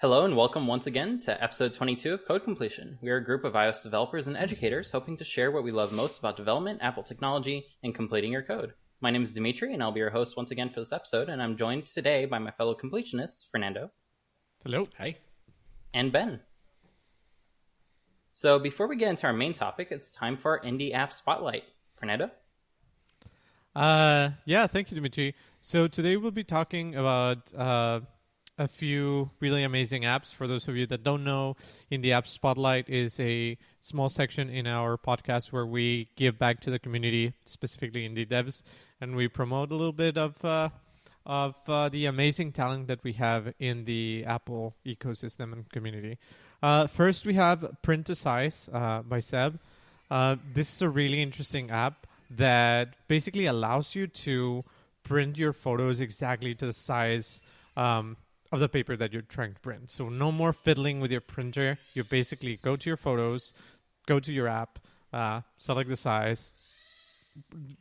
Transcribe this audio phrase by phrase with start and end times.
[0.00, 3.00] Hello and welcome once again to episode 22 of Code Completion.
[3.02, 5.90] We are a group of iOS developers and educators hoping to share what we love
[5.90, 8.74] most about development, Apple technology, and completing your code.
[9.00, 11.42] My name is Dimitri, and I'll be your host once again for this episode, and
[11.42, 13.90] I'm joined today by my fellow completionists, Fernando.
[14.62, 14.86] Hello.
[14.98, 15.16] Hi.
[15.92, 16.42] And Ben.
[18.32, 21.64] So before we get into our main topic, it's time for our Indie App Spotlight.
[21.96, 22.30] Fernando?
[23.74, 25.34] Uh, yeah, thank you, Dimitri.
[25.60, 27.98] So today we'll be talking about uh,
[28.58, 30.34] a few really amazing apps.
[30.34, 31.56] For those of you that don't know,
[31.90, 36.60] in the App Spotlight is a small section in our podcast where we give back
[36.62, 38.64] to the community, specifically indie devs,
[39.00, 40.68] and we promote a little bit of uh,
[41.24, 46.18] of uh, the amazing talent that we have in the Apple ecosystem and community.
[46.62, 49.60] Uh, first, we have Print to Size uh, by Seb.
[50.10, 54.64] Uh, this is a really interesting app that basically allows you to
[55.04, 57.40] print your photos exactly to the size
[57.76, 58.16] um,
[58.50, 59.90] of the paper that you're trying to print.
[59.90, 61.78] So no more fiddling with your printer.
[61.94, 63.52] You basically go to your photos,
[64.06, 64.78] go to your app,
[65.12, 66.52] uh, select the size,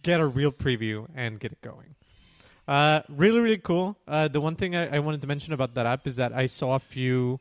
[0.04, 1.96] get a real preview, and get it going.
[2.68, 3.98] Uh, really, really cool.
[4.08, 6.48] Uh, the one thing I, I, wanted to mention about that app is that I
[6.48, 7.40] saw a few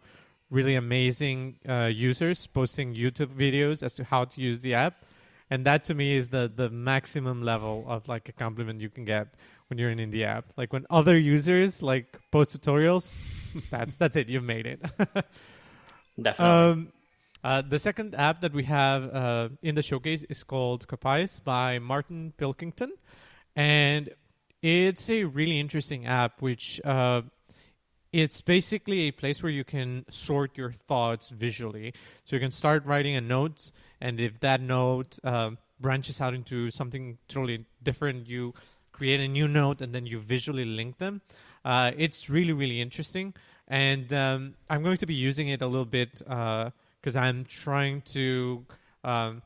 [0.51, 5.05] really amazing uh, users posting YouTube videos as to how to use the app,
[5.51, 9.05] and that to me is the the maximum level of like a compliment you can
[9.05, 9.35] get
[9.69, 10.47] when you're in Indie app.
[10.57, 13.13] Like when other users like post tutorials,
[13.71, 14.29] that's that's it.
[14.29, 14.81] You've made it.
[16.21, 16.45] Definitely.
[16.45, 16.93] Um,
[17.45, 21.79] uh, the second app that we have uh, in the showcase is called Coppice by
[21.79, 22.93] Martin Pilkington,
[23.55, 24.11] and
[24.63, 26.43] it's a really interesting app.
[26.43, 27.23] Which uh,
[28.13, 31.93] it's basically a place where you can sort your thoughts visually.
[32.25, 36.71] So you can start writing a note, and if that note um, branches out into
[36.71, 38.55] something totally different, you
[38.97, 41.21] create a new note and then you visually link them.
[41.65, 43.35] Uh, it's really, really interesting.
[43.69, 48.03] And um, I'm going to be using it a little bit because uh, I'm trying
[48.17, 48.65] to
[49.05, 49.43] um,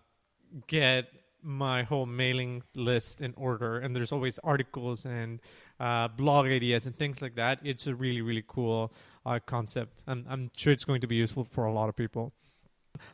[0.66, 1.06] get
[1.42, 3.78] my whole mailing list in order.
[3.78, 5.40] And there's always articles and
[5.78, 7.60] uh, blog ideas and things like that.
[7.64, 8.92] It's a really, really cool
[9.24, 10.02] uh, concept.
[10.06, 12.32] And I'm sure it's going to be useful for a lot of people.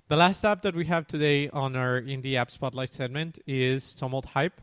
[0.09, 4.25] The last app that we have today on our Indie App Spotlight segment is Tumult
[4.25, 4.61] Hype.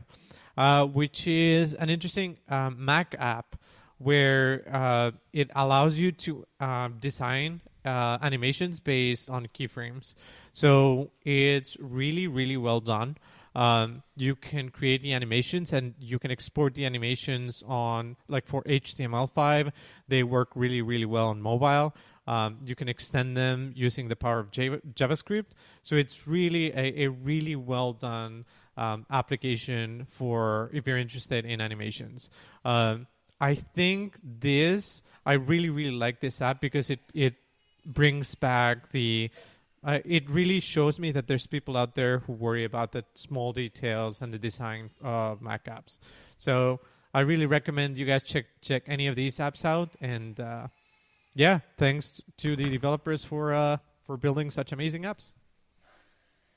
[0.56, 3.56] Uh, which is an interesting um, Mac app
[3.98, 10.14] where uh, it allows you to uh, design uh, animations based on keyframes.
[10.52, 13.16] So it's really, really well done.
[13.56, 18.62] Um, you can create the animations and you can export the animations on, like for
[18.64, 19.70] HTML5,
[20.08, 21.94] they work really, really well on mobile.
[22.26, 25.52] Um, you can extend them using the power of JavaScript.
[25.82, 28.44] So it's really a, a really well done
[28.76, 32.30] um, application for if you're interested in animations.
[32.64, 33.06] Um,
[33.40, 37.34] I think this I really really like this app because it it
[37.84, 39.30] brings back the
[39.84, 43.52] uh, it really shows me that there's people out there who worry about the small
[43.52, 45.98] details and the design of Mac apps.
[46.38, 46.80] So
[47.12, 49.90] I really recommend you guys check check any of these apps out.
[50.00, 50.68] And uh,
[51.34, 55.34] yeah, thanks to the developers for uh, for building such amazing apps.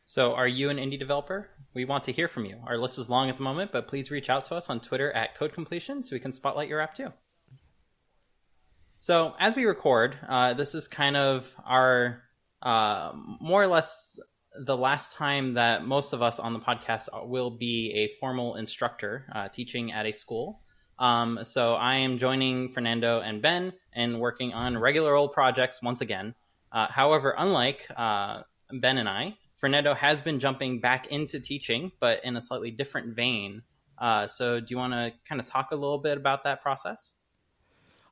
[0.10, 1.50] So, are you an indie developer?
[1.74, 2.62] We want to hear from you.
[2.66, 5.12] Our list is long at the moment, but please reach out to us on Twitter
[5.12, 7.12] at Code Completion so we can spotlight your app too.
[8.96, 12.24] So, as we record, uh, this is kind of our
[12.62, 14.18] uh, more or less
[14.58, 19.26] the last time that most of us on the podcast will be a formal instructor
[19.36, 20.62] uh, teaching at a school.
[20.98, 26.00] Um, so, I am joining Fernando and Ben and working on regular old projects once
[26.00, 26.34] again.
[26.72, 32.24] Uh, however, unlike uh, Ben and I, Fernando has been jumping back into teaching, but
[32.24, 33.64] in a slightly different vein.
[33.98, 37.14] Uh, so, do you want to kind of talk a little bit about that process?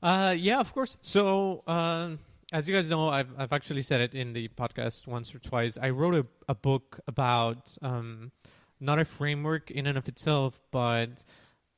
[0.01, 0.97] Uh, yeah, of course.
[1.01, 2.11] So, uh,
[2.51, 5.78] as you guys know, I've, I've actually said it in the podcast once or twice.
[5.81, 8.31] I wrote a, a book about um,
[8.79, 11.23] not a framework in and of itself, but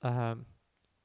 [0.02, 0.46] um,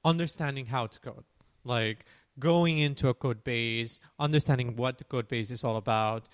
[0.04, 1.24] understanding how to code.
[1.64, 2.04] Like
[2.38, 6.28] going into a code base, understanding what the code base is all about,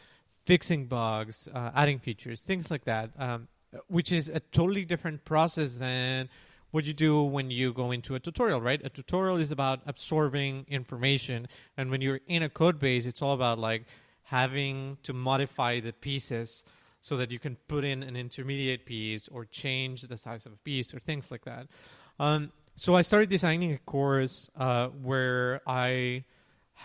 [0.49, 3.49] fixing bugs, uh, adding features, things like that, um,
[3.89, 6.27] which is a totally different process than
[6.71, 8.81] what you do when you go into a tutorial, right?
[8.83, 13.35] A tutorial is about absorbing information, and when you're in a code base, it's all
[13.35, 13.85] about like
[14.23, 16.65] having to modify the pieces
[17.03, 20.61] so that you can put in an intermediate piece or change the size of a
[20.65, 21.67] piece or things like that.
[22.19, 26.25] Um, so I started designing a course uh, where I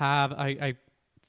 [0.03, 0.73] have I, I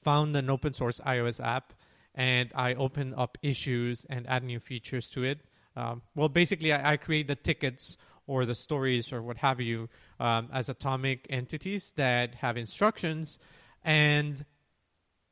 [0.03, 1.75] found an open source iOS app
[2.15, 5.41] and I open up issues and add new features to it.
[5.77, 7.97] Um, well, basically, I, I, create the tickets
[8.27, 9.89] or the stories or what have you
[10.21, 13.39] um, as atomic entities that have instructions,
[13.83, 14.45] and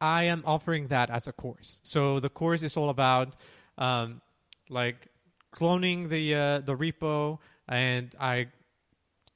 [0.00, 1.80] I am offering that as a course.
[1.84, 3.36] So the course is all about
[3.78, 4.20] um,
[4.68, 5.06] like
[5.54, 7.38] cloning the uh, the repo,
[7.68, 8.48] and I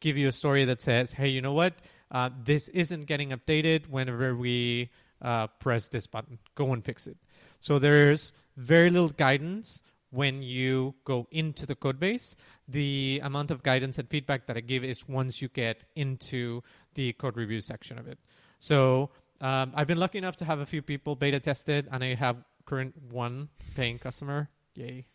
[0.01, 1.75] give you a story that says, "Hey, you know what?
[2.11, 4.91] Uh, this isn't getting updated whenever we
[5.23, 6.39] uh, press this button.
[6.57, 7.17] Go and fix it."
[7.61, 12.37] So there's very little guidance when you go into the code base.
[12.69, 16.63] The amount of guidance and feedback that I give is once you get into
[16.95, 18.19] the code review section of it.
[18.59, 19.11] So
[19.41, 22.37] um, I've been lucky enough to have a few people beta tested, and I have
[22.65, 24.49] current one paying customer.
[24.75, 25.07] Yay!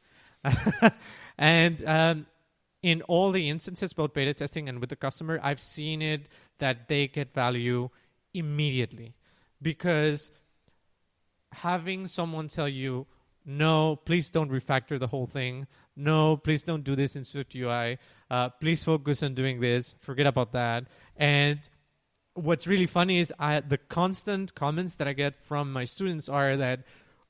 [1.38, 2.26] and um,
[2.84, 6.28] in all the instances, both beta testing and with the customer, I've seen it
[6.60, 7.90] that they get value
[8.34, 9.16] immediately
[9.62, 10.32] because
[11.52, 13.08] having someone tell you,
[13.46, 15.68] no, please don't refactor the whole thing.
[15.96, 17.98] No, please don't do this in Swift UI.
[18.30, 19.96] Uh, please focus on doing this.
[20.00, 20.86] Forget about that.
[21.18, 21.60] And
[22.34, 26.56] what's really funny is I, the constant comments that I get from my students are
[26.58, 26.84] that,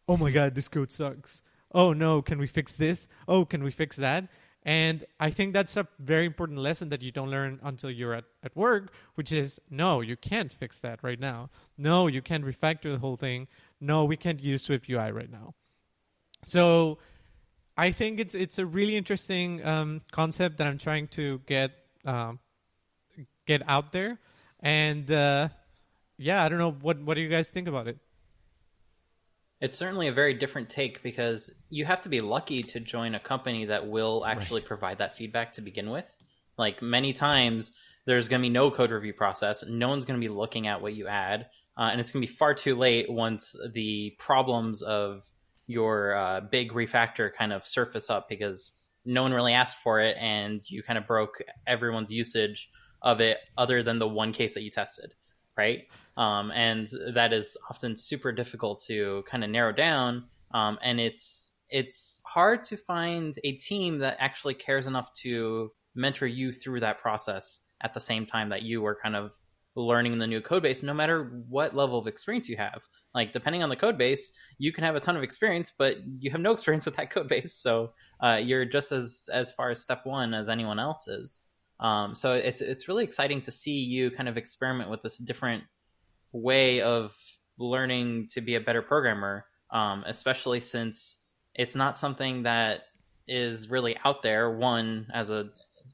[0.08, 1.42] oh my God, this code sucks.
[1.74, 3.08] Oh no, can we fix this?
[3.28, 4.28] Oh, can we fix that?
[4.64, 8.26] And I think that's a very important lesson that you don't learn until you're at,
[8.44, 11.50] at work, which is no, you can't fix that right now.
[11.78, 13.48] No, you can't refactor the whole thing.
[13.82, 15.56] No, we can't use Swift UI right now.
[16.44, 17.00] So
[17.76, 21.72] I think it's it's a really interesting um, concept that I'm trying to get
[22.06, 22.40] um,
[23.48, 24.20] get out there.
[24.60, 25.50] And uh,
[26.18, 27.98] yeah, I don't know what what do you guys think about it?
[29.60, 33.20] It's certainly a very different take because you have to be lucky to join a
[33.20, 34.68] company that will actually right.
[34.68, 36.06] provide that feedback to begin with.
[36.58, 37.72] Like many times,
[38.06, 39.64] there's going to be no code review process.
[39.68, 41.48] No one's going to be looking at what you add.
[41.78, 45.24] Uh, and it's going to be far too late once the problems of
[45.68, 48.74] your uh, big refactor kind of surface up because
[49.06, 52.70] no one really asked for it and you kind of broke everyone's usage
[53.02, 55.14] of it other than the one case that you tested
[55.58, 55.84] right?
[56.18, 61.52] Um, and that is often super difficult to kind of narrow down um, and it's
[61.70, 67.00] it's hard to find a team that actually cares enough to mentor you through that
[67.00, 69.34] process at the same time that you are kind of
[69.76, 72.82] learning the new code base no matter what level of experience you have
[73.16, 76.30] like depending on the code base you can have a ton of experience but you
[76.30, 77.92] have no experience with that code base so
[78.22, 81.42] uh, you're just as as far as step one as anyone else is
[81.82, 85.64] um, so it's it's really exciting to see you kind of experiment with this different
[86.32, 87.16] way of
[87.58, 91.18] learning to be a better programmer, um, especially since
[91.56, 92.82] it's not something that
[93.28, 94.52] is really out there.
[94.52, 95.50] One, as a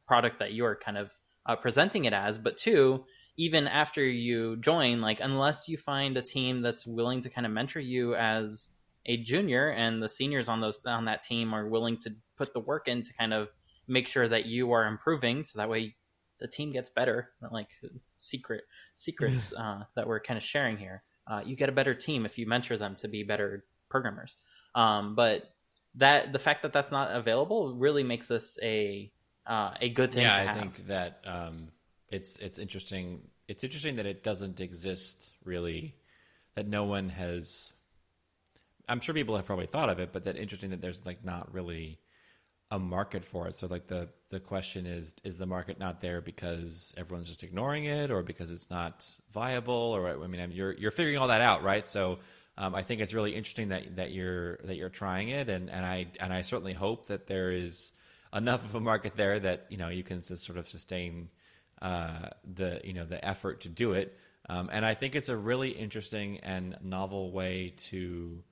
[0.07, 1.12] product that you're kind of
[1.45, 3.06] uh, presenting it as, but two,
[3.37, 7.53] even after you join, like unless you find a team that's willing to kind of
[7.53, 8.69] mentor you as
[9.05, 12.59] a junior, and the seniors on those on that team are willing to put the
[12.59, 13.47] work in to kind of
[13.87, 15.95] make sure that you are improving, so that way
[16.39, 17.29] the team gets better.
[17.51, 17.69] Like
[18.15, 18.63] secret
[18.95, 21.03] secrets uh, that we're kind of sharing here.
[21.25, 24.35] Uh, you get a better team if you mentor them to be better programmers.
[24.75, 25.43] Um, but
[25.95, 29.11] that the fact that that's not available really makes this a
[29.45, 30.23] uh, a good thing.
[30.23, 30.57] Yeah, I have.
[30.57, 31.69] think that um,
[32.09, 33.21] it's it's interesting.
[33.48, 35.95] It's interesting that it doesn't exist really.
[36.56, 37.74] That no one has.
[38.89, 41.54] I'm sure people have probably thought of it, but that interesting that there's like not
[41.54, 42.00] really
[42.71, 43.56] a market for it.
[43.56, 47.86] So like the the question is is the market not there because everyone's just ignoring
[47.86, 51.63] it or because it's not viable or I mean you're you're figuring all that out,
[51.63, 51.88] right?
[51.88, 52.19] So
[52.57, 55.85] um, I think it's really interesting that that you're that you're trying it and, and
[55.85, 57.94] I and I certainly hope that there is
[58.33, 61.30] enough of a market there that you know you can just sort of sustain
[61.81, 64.17] uh, the you know the effort to do it.
[64.49, 68.43] Um, and I think it's a really interesting and novel way to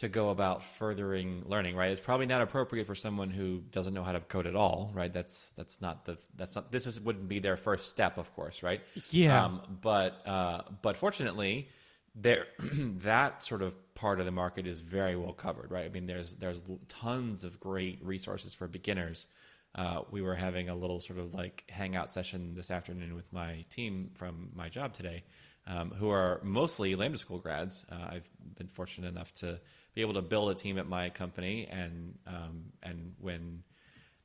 [0.00, 1.90] to go about furthering learning, right?
[1.90, 5.12] It's probably not appropriate for someone who doesn't know how to code at all, right?
[5.12, 8.62] That's that's not the that's not this is wouldn't be their first step, of course,
[8.62, 8.80] right?
[9.10, 9.44] Yeah.
[9.44, 11.68] Um, but uh, but fortunately,
[12.14, 15.84] there that sort of part of the market is very well covered, right?
[15.84, 19.26] I mean, there's there's tons of great resources for beginners.
[19.74, 23.64] Uh, we were having a little sort of like hangout session this afternoon with my
[23.70, 25.22] team from my job today,
[25.66, 27.86] um, who are mostly Lambda School grads.
[27.90, 29.60] Uh, I've been fortunate enough to
[29.94, 31.68] be able to build a team at my company.
[31.70, 33.62] And um, and when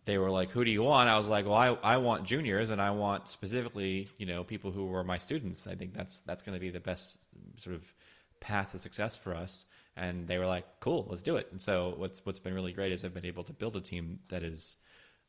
[0.06, 2.70] they were like, "Who do you want?" I was like, "Well, I, I want juniors,
[2.70, 5.68] and I want specifically, you know, people who were my students.
[5.68, 7.26] I think that's that's going to be the best
[7.58, 7.94] sort of
[8.40, 9.66] path to success for us."
[9.98, 12.92] And they were like, "Cool, let's do it." And so what's what's been really great
[12.92, 14.78] is I've been able to build a team that is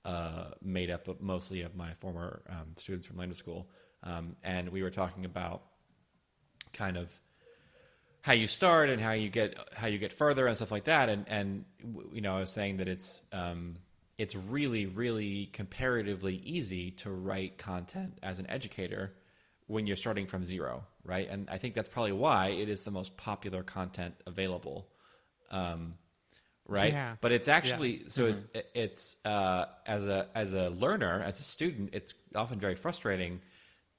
[0.07, 3.69] uh, made up of mostly of my former um, students from Lambda School,
[4.05, 5.63] um, and we were talking about
[6.73, 7.13] kind of
[8.23, 11.09] how you start and how you get how you get further and stuff like that.
[11.09, 11.65] And and
[12.13, 13.79] you know, I was saying that it's um,
[14.17, 19.13] it's really really comparatively easy to write content as an educator
[19.67, 21.29] when you're starting from zero, right?
[21.29, 24.87] And I think that's probably why it is the most popular content available.
[25.51, 25.95] Um,
[26.69, 26.93] right?
[26.93, 27.17] Yeah.
[27.21, 31.91] But it's actually so it's it's uh, as a as a learner, as a student,
[31.93, 33.41] it's often very frustrating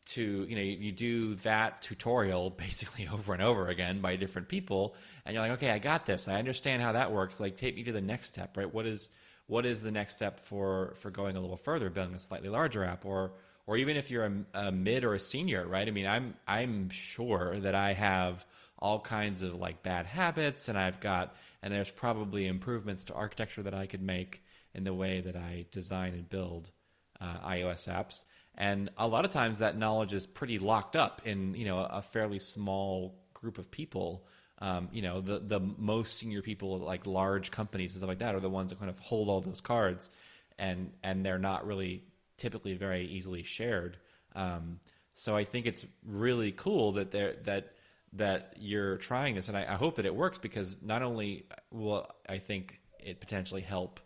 [0.07, 4.47] to you know you, you do that tutorial basically over and over again by different
[4.47, 4.95] people,
[5.25, 7.39] and you're like, okay, I got this, I understand how that works.
[7.39, 8.71] Like, take me to the next step, right?
[8.71, 9.09] What is
[9.47, 12.83] what is the next step for for going a little further, building a slightly larger
[12.83, 13.33] app, or
[13.65, 15.87] or even if you're a, a mid or a senior, right?
[15.87, 18.45] I mean, I'm I'm sure that I have
[18.79, 21.35] all kinds of like bad habits, and I've got
[21.67, 24.41] and there's probably improvements to architecture that I could make
[24.73, 26.71] in the way that I design and build
[27.19, 28.23] uh, iOS apps.
[28.55, 32.01] And a lot of times that knowledge is pretty locked up in you know a
[32.01, 34.25] fairly small group of people.
[34.59, 38.19] Um, you know, the the most senior people at like large companies and stuff like
[38.19, 40.09] that are the ones that kind of hold all those cards,
[40.57, 42.05] and and they're not really
[42.37, 43.97] typically very easily shared.
[44.35, 44.79] Um,
[45.13, 47.73] so I think it's really cool that there that
[48.13, 52.07] that you're trying this, and I, I hope that it works because not only will
[52.27, 53.99] I think it potentially help,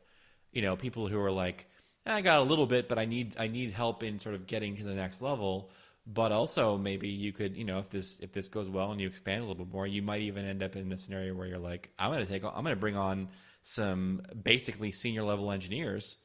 [0.51, 1.67] you know, people who are like,
[2.05, 4.47] "Eh, I got a little bit, but I need I need help in sort of
[4.47, 5.71] getting to the next level.
[6.07, 9.07] But also maybe you could, you know, if this if this goes well and you
[9.07, 11.59] expand a little bit more, you might even end up in a scenario where you're
[11.59, 13.29] like, I'm to take, I'm to bring on
[13.61, 16.15] some basically senior level engineers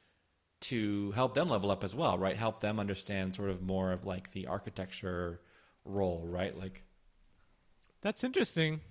[0.62, 2.36] to help them level up as well, right?
[2.36, 5.40] Help them understand sort of more of like the architecture
[5.84, 6.56] role, right?
[6.58, 6.84] Like
[8.06, 8.82] That's interesting.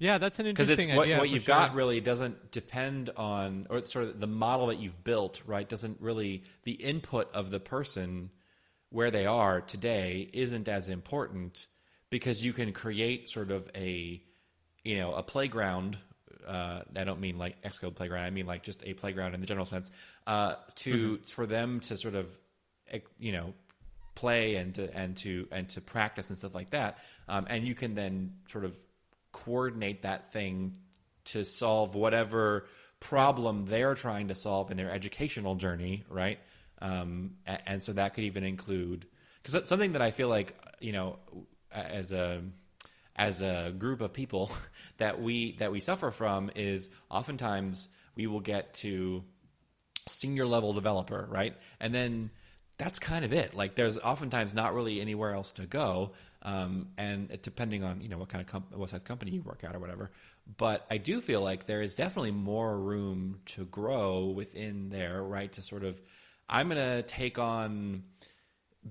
[0.00, 1.18] Yeah, that's an because interesting it's what, idea.
[1.18, 1.54] what you've sure.
[1.54, 6.00] got really doesn't depend on or sort of the model that you've built right doesn't
[6.00, 8.30] really the input of the person
[8.88, 11.68] where they are today isn't as important
[12.10, 14.20] because you can create sort of a
[14.82, 15.96] you know a playground
[16.44, 19.46] uh, I don't mean like Xcode playground I mean like just a playground in the
[19.46, 19.92] general sense
[20.26, 22.36] uh, to for them to sort of
[23.20, 23.54] you know
[24.20, 26.98] play and to and to and to practice and stuff like that
[27.28, 28.76] um, and you can then sort of
[29.32, 30.76] coordinate that thing
[31.24, 32.66] to solve whatever
[33.00, 36.38] problem they're trying to solve in their educational journey right
[36.82, 39.06] um, a- and so that could even include
[39.42, 41.16] because something that i feel like you know
[41.72, 42.42] as a
[43.16, 44.50] as a group of people
[44.98, 49.24] that we that we suffer from is oftentimes we will get to
[50.08, 51.56] senior level developer, right?
[51.78, 52.30] And then
[52.80, 53.54] that's kind of it.
[53.54, 58.16] Like there's oftentimes not really anywhere else to go, um, and depending on you know
[58.16, 60.10] what kind of comp- what size company you work at or whatever.
[60.56, 65.52] But I do feel like there is definitely more room to grow within there, right?
[65.52, 66.00] To sort of,
[66.48, 68.04] I'm gonna take on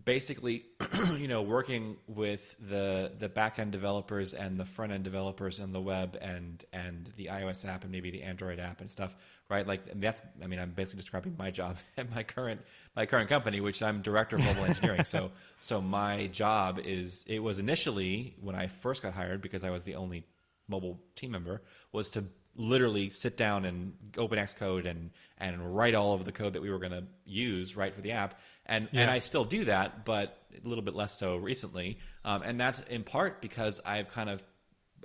[0.05, 0.65] basically
[1.17, 5.73] you know working with the the back end developers and the front end developers and
[5.73, 9.15] the web and and the iOS app and maybe the Android app and stuff
[9.49, 9.65] right?
[9.65, 12.61] Like that's I mean I'm basically describing my job at my current
[12.95, 15.05] my current company which I'm director of mobile engineering.
[15.05, 19.71] So so my job is it was initially when I first got hired because I
[19.71, 20.25] was the only
[20.67, 22.25] mobile team member was to
[22.55, 26.69] literally sit down and open Xcode and and write all of the code that we
[26.69, 28.39] were going to use right for the app.
[28.65, 31.99] And and I still do that but a little bit less so recently.
[32.25, 34.43] Um, and that's in part because I've kind of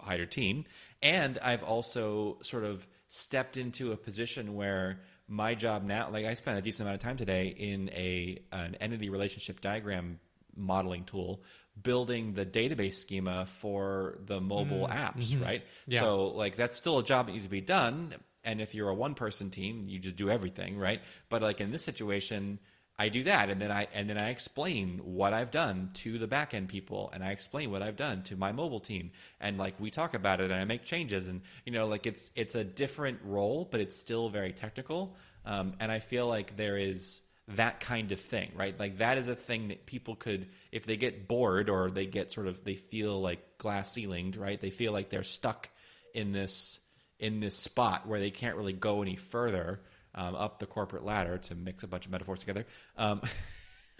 [0.01, 0.65] hired a team.
[1.03, 6.35] And I've also sort of stepped into a position where my job now like I
[6.35, 10.19] spent a decent amount of time today in a an entity relationship diagram
[10.57, 11.43] modeling tool
[11.81, 15.65] building the database schema for the mobile apps right?
[15.87, 16.01] Yeah.
[16.01, 18.15] so like that's still a job that needs to be done.
[18.47, 21.01] And if you're a one person team you just do everything right?
[21.29, 22.59] But like in this situation
[22.97, 23.51] i do that.
[23.51, 27.11] And then i and then i explain what i've done to the back end people.
[27.13, 29.11] And i explain what i've done to my mobile team.
[29.41, 31.27] And like we talk about it and i make changes.
[31.27, 35.17] And you know like it's it's a different role but it's still very technical.
[35.47, 38.79] Um, and i feel like there is that kind of thing, right?
[38.79, 42.33] Like that is a thing that people could, if they get bored or they get
[42.33, 44.61] sort of, they feel like glass ceilinged, right?
[44.61, 45.69] They feel like they're stuck
[46.15, 46.81] in this
[47.21, 49.81] in this spot where they can't really go any further
[50.15, 51.39] um, up the corporate ladder.
[51.39, 53.21] To mix a bunch of metaphors together, um,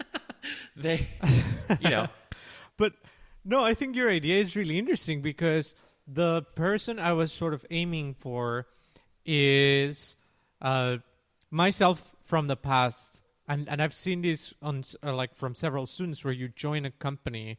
[0.75, 1.07] they,
[1.79, 2.07] you know,
[2.77, 2.93] But
[3.43, 5.75] no, I think your idea is really interesting because
[6.07, 8.67] the person I was sort of aiming for
[9.25, 10.17] is
[10.61, 10.97] uh,
[11.49, 16.23] myself from the past, and and I've seen this on uh, like from several students
[16.23, 17.57] where you join a company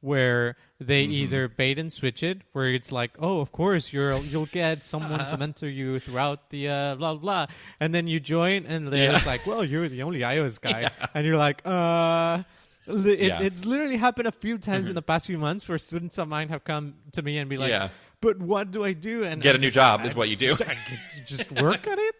[0.00, 4.46] where they either bait and switch it, where it's like, oh, of course you'll you'll
[4.46, 7.46] get someone to mentor you throughout the uh, blah blah, blah,
[7.80, 9.22] and then you join, and they're Yeah.
[9.26, 12.42] like, well, you're the only iOS guy, and you're like, uh.
[12.90, 13.36] Li- Yeah.
[13.36, 13.44] Mm-hmm.
[13.46, 16.48] It's literally happened a few times in the past few months where students of mine
[16.48, 17.90] have come to me and be like, Yeah.
[18.22, 20.36] "But what do I do?" And get a new just- job I- is what you
[20.36, 20.54] do.
[20.66, 20.72] I
[21.14, 22.14] you just work at it.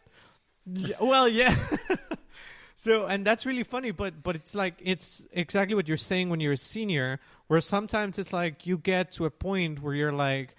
[0.66, 1.54] Yeah, well, yeah.
[2.80, 6.38] So and that's really funny but but it's like it's exactly what you're saying when
[6.38, 7.18] you're a senior
[7.48, 10.54] where sometimes it's like you get to a point where you're like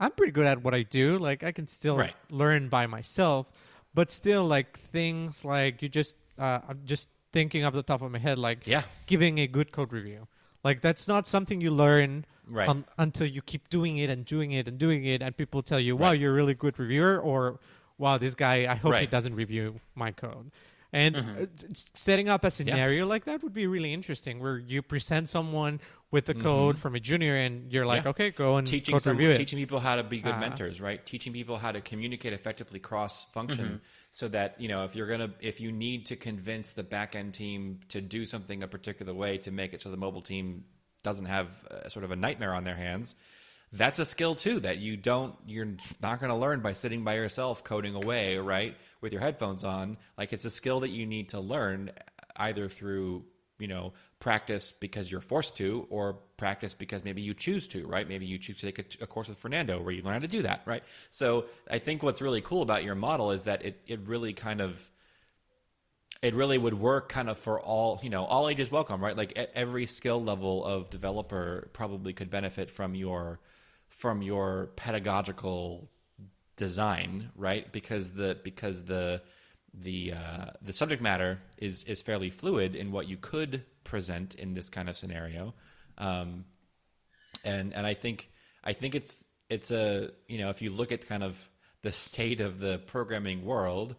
[0.00, 2.14] i'm pretty good at what i do like i can still Right.
[2.30, 3.46] learn by myself
[3.94, 8.10] but still like things like you just uh, i'm just thinking off the top of
[8.10, 8.82] my head like Yeah.
[9.06, 10.26] giving a good code review
[10.64, 12.68] like that's not something you learn Right.
[12.68, 15.78] un- until you keep doing it and doing it and doing it and people tell
[15.78, 16.18] you wow Right.
[16.20, 17.60] you're a really good reviewer or
[17.98, 20.50] wow this guy i hope he doesn't review my code
[20.92, 21.42] and Mm-hmm.
[21.42, 21.46] uh,
[21.94, 25.80] setting up a scenario like that would be really interesting where you present someone
[26.10, 28.06] with the code from a junior and you're like Mm-hmm.
[28.20, 28.26] Yeah.
[28.26, 30.40] okay go and teaching code some, review it teaching people how to be good Uh,
[30.40, 31.04] mentors, right?
[31.06, 33.76] Teaching people how to communicate effectively cross function, Mm-hmm.
[34.12, 37.32] so that you know if you're gonna if you need to convince the back end
[37.32, 40.64] team to do something a particular way to make it so the mobile team
[41.02, 43.14] doesn't have uh, sort of a nightmare on their hands.
[43.72, 45.68] That's a skill too that you don't you're
[46.02, 48.76] not going to learn by sitting by yourself coding away, right?
[49.00, 49.96] With your headphones on.
[50.18, 51.90] Like it's a skill that you need to learn
[52.36, 53.24] either through
[53.58, 58.08] you know practice because you're forced to or practice because maybe you choose to right
[58.08, 60.26] maybe you choose to take a, a course with fernando where you learn how to
[60.26, 63.80] do that right so i think what's really cool about your model is that it,
[63.86, 64.90] it really kind of
[66.22, 69.38] it really would work kind of for all you know all ages welcome right like
[69.38, 73.38] e- every skill level of developer probably could benefit from your
[73.96, 75.90] from your pedagogical
[76.56, 77.72] design right?
[77.72, 79.22] Because the because the
[79.74, 84.54] the uh, the subject matter is is fairly fluid in what you could present in
[84.54, 85.54] this kind of scenario.
[85.98, 86.44] Um,
[87.44, 88.30] and and I think
[88.62, 91.48] I think it's it's a you know if you look at kind of
[91.82, 93.96] the state of the programming world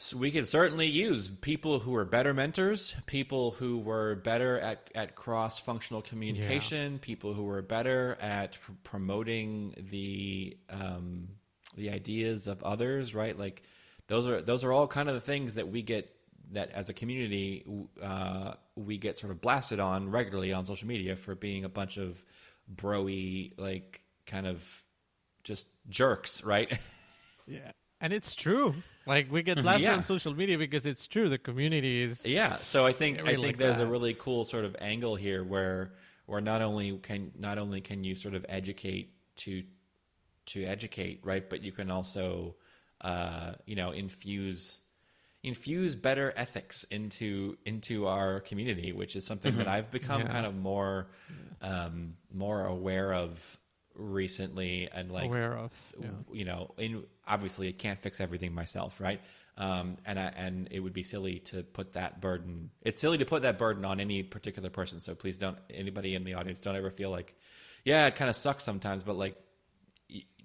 [0.00, 4.88] so we could certainly use people who are better mentors, people who were better at,
[4.94, 11.26] at cross functional communication, people who were better at pr- promoting the um,
[11.76, 13.12] the ideas of others.
[13.12, 13.64] Right, like
[14.06, 16.14] those are those are all kind of the things that we get
[16.52, 17.66] that as a community
[18.00, 21.96] uh, we get sort of blasted on regularly on social media for being a bunch
[21.96, 22.24] of
[22.72, 24.84] broy like kind of
[25.42, 26.78] just jerks, right?
[27.48, 28.74] yeah and it's true
[29.08, 29.96] like we get blasted Yeah.
[29.96, 33.38] on social media because it's true the community is Yeah, so I think I think
[33.42, 35.92] like there's a really cool sort of angle here where
[36.26, 39.64] where not only can not only can you sort of educate to
[40.52, 42.54] to educate, right, but you can also
[43.00, 44.78] uh, you know infuse
[45.42, 50.28] infuse better ethics into into our community, which is something that I've become Yeah.
[50.28, 51.08] kind of more
[51.62, 53.58] um, more aware of
[53.98, 56.08] recently and like aware of yeah.
[56.32, 59.20] you know, in, obviously, I can't fix everything myself, right?
[59.58, 62.70] Um, and I, and it would be silly to put that burden.
[62.82, 65.00] It's silly to put that burden on any particular person.
[65.00, 67.34] So please don't anybody in the audience don't ever feel like,
[67.84, 69.36] yeah, it kind of sucks sometimes, but like,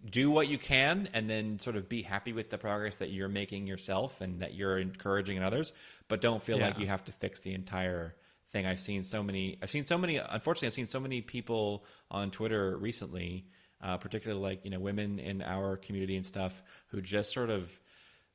[0.09, 3.29] do what you can, and then sort of be happy with the progress that you're
[3.29, 5.71] making yourself and that you're encouraging in others.
[6.09, 8.15] But don't feel like you have to fix the entire
[8.53, 8.65] thing.
[8.65, 9.57] I've seen so many.
[9.61, 10.15] I've seen so many.
[10.17, 13.47] Unfortunately, I've seen so many people on Twitter recently,
[13.81, 17.77] uh, particularly like you know women in our community and stuff, who just sort of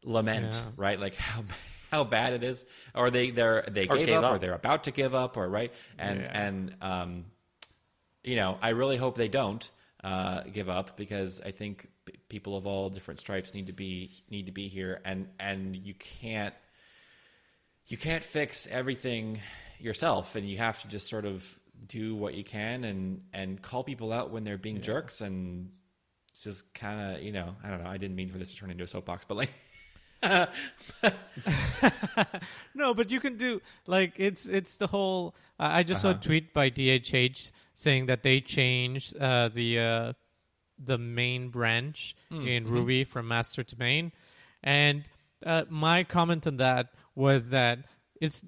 [0.04, 0.70] lament, Yeah.
[0.76, 1.00] right?
[1.00, 1.44] Like how
[1.90, 4.90] how bad it is, or they they're they gave, gave up, or they're about to
[4.90, 6.42] give up, or right, and Yeah.
[6.46, 7.24] and um,
[8.24, 9.70] you know, I really hope they don't
[10.04, 11.88] uh, give up because I think
[12.28, 15.94] people of all different stripes need to be need to be here, and and you
[15.94, 16.54] can't
[17.86, 19.40] you can't fix everything
[19.80, 23.84] yourself, and you have to just sort of do what you can and and call
[23.84, 25.70] people out when they're being jerks and
[26.42, 28.70] just kind of you know I don't know I didn't mean for this to turn
[28.70, 29.50] into a soapbox, but like
[32.74, 35.34] No, but you can do like it's it's the whole.
[35.58, 36.20] Uh, I just saw a Uh-huh.
[36.22, 40.12] tweet by DHH saying that they changed uh, the uh,
[40.78, 42.72] the main branch Hmm, in mm-hmm.
[42.72, 44.12] Ruby from master to main,
[44.62, 45.08] and
[45.46, 47.78] uh, my comment on that was that
[48.20, 48.44] it's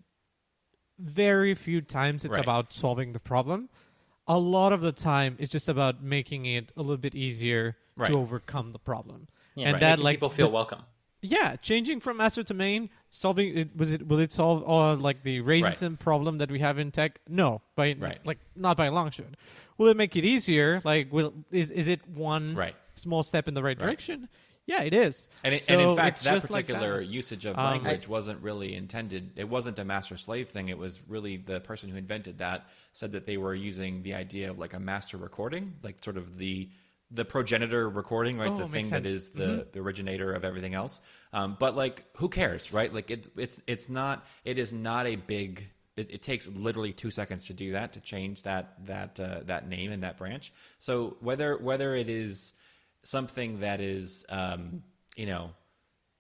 [1.01, 2.43] very few times it's Right.
[2.45, 3.69] about solving the problem.
[4.29, 8.09] A lot of the time, it's just about making it a little bit easier Right.
[8.09, 9.29] to overcome the problem.
[9.55, 9.81] Yeah, and right.
[9.81, 10.83] that Making like people feel the- welcome.
[11.23, 15.23] yeah, changing from master to main, solving it was it will it solve all like
[15.25, 17.19] the racism problem that we have in tech?
[17.29, 18.25] No, by Right.
[18.25, 19.27] like not by a long shot.
[19.79, 20.81] Will it make it easier?
[20.85, 22.77] Like, will is is it one Right.
[22.95, 23.87] small step in the right Right.
[23.87, 24.29] direction?
[24.67, 25.29] Yeah, it is.
[25.43, 27.07] And, it, So and in fact, that just like particular that.
[27.07, 29.33] usage of Um, language wasn't really intended.
[29.37, 30.69] It wasn't a master slave thing.
[30.69, 34.51] It was really the person who invented that said that they were using the idea
[34.51, 36.69] of like a master recording, like sort of the
[37.13, 38.51] the progenitor recording, right?
[38.53, 39.37] Oh, the thing that is sense.
[39.37, 39.57] Mm-hmm.
[39.57, 41.01] the, the originator of everything else.
[41.33, 42.95] Um, but like, who cares, right?
[42.95, 44.25] Like, it, it's it's not.
[44.45, 45.69] It is not a big.
[45.97, 49.69] It, it takes literally two seconds to do that to change that that uh, that
[49.69, 50.53] name and that branch.
[50.79, 52.53] So whether whether it is
[53.05, 54.77] something that is um,
[55.17, 55.51] you know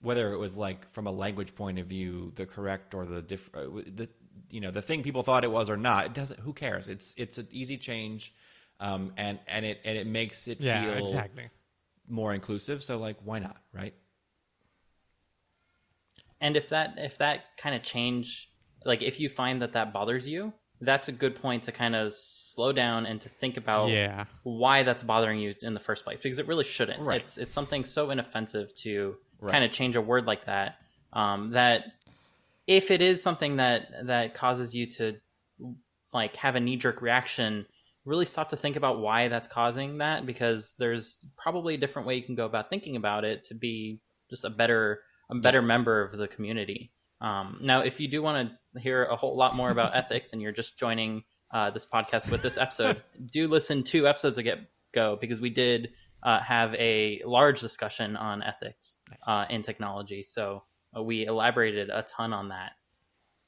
[0.02, 3.50] whether it was like from a language point of view the correct or the diff
[3.54, 4.08] uh, the
[4.50, 7.14] you know the thing people thought it was or not it doesn't who cares it's
[7.16, 8.34] it's an easy change
[8.80, 11.50] um, and and it and it makes it Yeah, feel exactly.
[12.08, 13.94] more inclusive so like why not right
[16.40, 18.50] And if that if that kind of change,
[18.84, 22.14] like if you find that that bothers you, that's a good point to kind of
[22.14, 24.24] slow down and to think about Yeah.
[24.44, 27.00] why that's bothering you in the first place because it really shouldn't.
[27.02, 27.20] Right.
[27.20, 29.52] It's it's something so inoffensive to Right.
[29.52, 30.76] kind of change a word like that.
[31.12, 31.84] Um, that
[32.66, 35.16] if it is something that that causes you to
[36.12, 37.66] like have a knee jerk reaction,
[38.04, 42.16] really stop to think about why that's causing that because there's probably a different way
[42.16, 46.02] you can go about thinking about it to be just a better a better member
[46.04, 46.90] of the community.
[47.20, 50.40] Um, now, if you do want to hear a whole lot more about ethics and
[50.40, 53.02] you're just joining uh, this podcast with this episode,
[53.33, 55.90] do listen two episodes ago because we did
[56.22, 60.22] uh, have a large discussion on ethics uh, in technology.
[60.22, 60.62] So
[60.96, 62.72] uh, we elaborated a ton on that.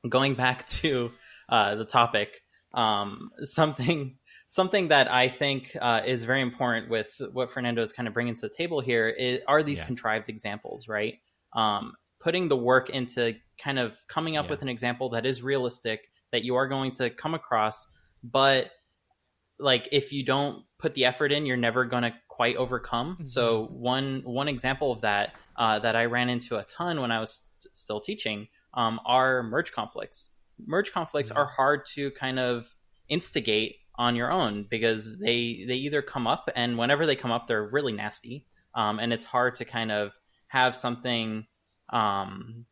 [0.09, 1.13] Going back to
[1.49, 2.43] uh, the topic,
[2.75, 8.07] um, something something that I think uh, is very important with what Fernando is kind
[8.07, 9.87] of bringing to the table here is, are these Yeah.
[9.87, 11.21] contrived examples, right?
[11.55, 14.51] Um, putting the work into kind of coming up Yeah.
[14.53, 17.87] with an example that is realistic that you are going to come across,
[18.23, 18.71] but
[19.59, 23.19] like if you don't put the effort in, you're never going to quite overcome.
[23.25, 27.21] So one one example of that uh, that I ran into a ton when I
[27.21, 30.31] was st- still teaching um, are merge conflicts.
[30.65, 32.75] Merge conflicts are hard to kind of
[33.09, 37.47] instigate on your own because they they either come up and whenever they come up
[37.47, 41.47] they're really nasty um, and it's hard to kind of have something
[41.93, 42.67] um,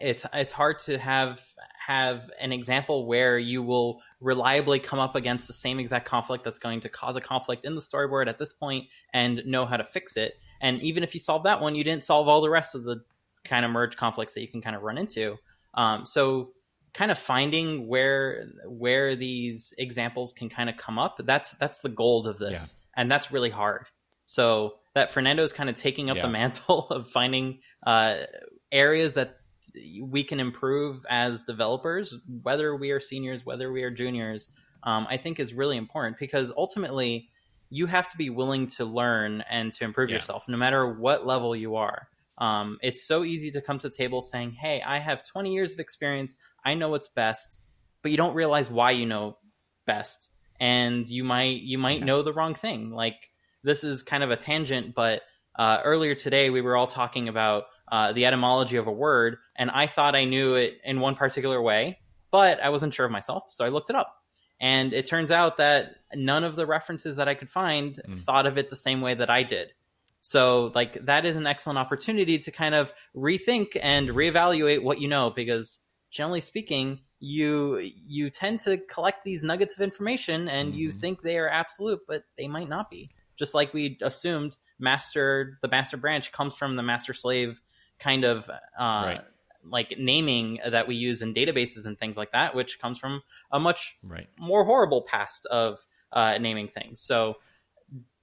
[0.00, 1.40] it's it's hard to have
[1.86, 6.58] have an example where you will reliably come up against the same exact conflict that's
[6.58, 9.84] going to cause a conflict in the storyboard at this point and know how to
[9.84, 10.34] fix it.
[10.60, 13.02] And even if you solve that one you didn't solve all the rest of the
[13.44, 15.36] kind of merge conflicts that you can kind of run into.
[15.74, 16.52] Um, so
[16.94, 21.88] kind of finding where where these examples can kind of come up that's that's the
[21.88, 22.76] gold of this.
[22.96, 23.86] And that's really hard.
[24.24, 26.22] So that fernando is kind of taking up Yeah.
[26.22, 28.14] the mantle of finding uh,
[28.72, 29.36] areas that
[30.02, 34.50] we can improve as developers whether we are seniors whether we are juniors
[34.84, 37.28] um, i think is really important because ultimately
[37.70, 40.16] you have to be willing to learn and to improve Yeah.
[40.16, 42.08] yourself no matter what level you are.
[42.38, 45.72] Um, it's so easy to come to the table saying hey i have 20 years
[45.72, 46.36] of experience.
[46.64, 47.60] I know what's best
[48.02, 49.38] but you don't realize why you know
[49.86, 50.30] best.
[50.60, 52.90] And you might you might know the wrong thing.
[52.90, 53.30] Like
[53.64, 55.22] this is kind of a tangent but
[55.58, 59.70] uh, earlier today we were all talking about uh, the etymology of a word and
[59.70, 61.98] i thought i knew it in one particular way
[62.30, 64.14] but i wasn't sure of myself so i looked it up.
[64.60, 68.56] And it turns out that none of the references that i could find thought of
[68.56, 69.72] it the same way that i did.
[70.26, 75.06] So like that is an excellent opportunity to kind of rethink and reevaluate what you
[75.06, 80.90] know because generally speaking you you tend to collect these nuggets of information and you
[80.92, 85.68] think they are absolute but they might not be just like we assumed master the
[85.68, 87.60] master branch comes from the master slave
[87.98, 89.20] kind of uh, Right.
[89.64, 93.58] like naming that we use in databases and things like that which comes from a
[93.60, 95.78] much right more horrible past of
[96.12, 97.00] uh, naming things.
[97.00, 97.36] So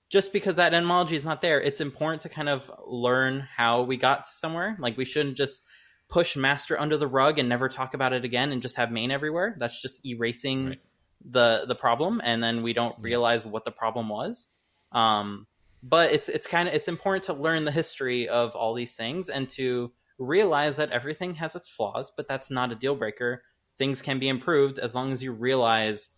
[0.10, 3.97] just because that etymology is not there, it's important to kind of learn how we
[3.97, 4.76] got to somewhere.
[4.80, 5.63] Like we shouldn't just
[6.10, 9.12] push master under the rug and never talk about it again and just have main
[9.12, 9.56] everywhere.
[9.58, 10.82] That's just erasing Right.
[11.24, 14.47] the the problem and then we don't realize what the problem was.
[14.91, 15.47] Um,
[15.84, 19.30] but it's it's kind of it's important to learn the history of all these things
[19.30, 23.43] and to realize that everything has its flaws, but that's not a deal breaker.
[23.77, 26.10] Things can be improved as long as you realize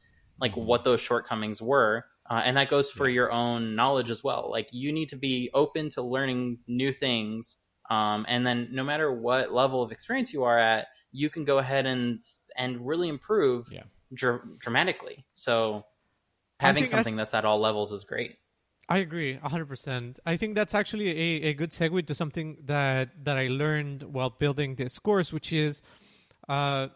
[0.42, 2.06] like what those shortcomings were.
[2.30, 4.50] Uh, and that goes for your own knowledge as well.
[4.50, 7.58] Like you need to be open to learning new things.
[7.90, 11.60] Um, and then no matter what level of experience you are at, you can go
[11.60, 12.22] ahead and
[12.58, 13.84] and really improve Yeah.
[14.14, 15.26] dr- dramatically.
[15.34, 15.86] So
[16.60, 18.38] having something that's at all levels is great.
[18.90, 20.20] I agree, hundred percent.
[20.26, 24.30] I think that's actually a, a good segue to something that that I learned while
[24.30, 25.82] building this course, which is,
[26.50, 26.88] uh,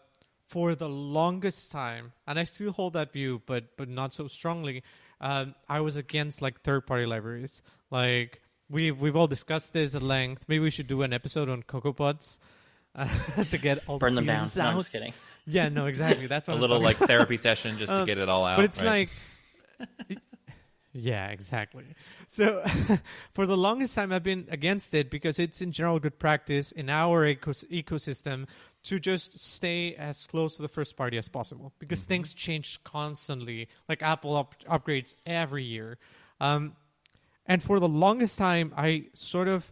[0.50, 4.84] for the longest time, and I still hold that view, but but not so strongly.
[5.22, 7.64] Um, I was against like third party libraries.
[7.90, 10.44] Like we've we've all discussed this at length.
[10.48, 12.38] Maybe we should do an episode on CocoaPods
[12.96, 13.08] uh,
[13.50, 14.36] to get all Burn the them down.
[14.40, 14.70] feelings No, out.
[14.72, 15.14] I'm just kidding.
[15.46, 16.28] Yeah, no, exactly.
[16.28, 18.66] That's a I'm little like therapy session just to Uh, get it all out but
[18.66, 19.10] it's right?
[19.80, 20.18] like
[21.00, 21.86] yeah exactly.
[22.28, 22.64] So
[23.34, 26.90] for the longest time i've been against it because it's in general good practice in
[26.90, 28.48] our ecos- ecosystem
[28.84, 33.68] to just stay as close to the first party as possible because things change constantly.
[33.88, 35.98] Like apple up- upgrades every year.
[36.40, 36.76] Um,
[37.46, 39.72] and for the longest time i sort of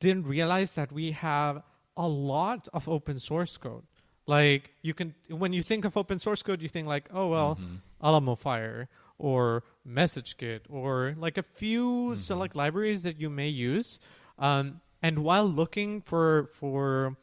[0.00, 1.62] didn't realize that we have
[1.96, 3.84] a lot of open source code.
[4.26, 7.58] Like you can, when you think of open source code, you think like, oh well,
[8.02, 8.86] Alamofire
[9.18, 14.00] or MessageKit or like a few select libraries that you may use.
[14.38, 17.16] Um, and while looking for for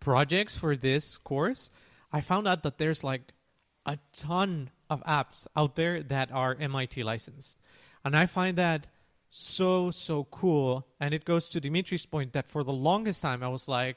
[0.00, 1.70] projects for this course,
[2.12, 3.32] I found out that there's like
[3.86, 7.58] a ton of apps out there that are MIT licensed.
[8.04, 8.86] And I find that
[9.30, 10.86] so, so cool.
[11.00, 13.96] And it goes to Dimitri's point that for the longest time, I was like,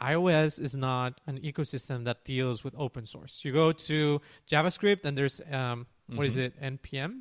[0.00, 3.40] iOS is not an ecosystem that deals with open source.
[3.44, 7.20] You go to JavaScript and there's, um, what is it, NPM?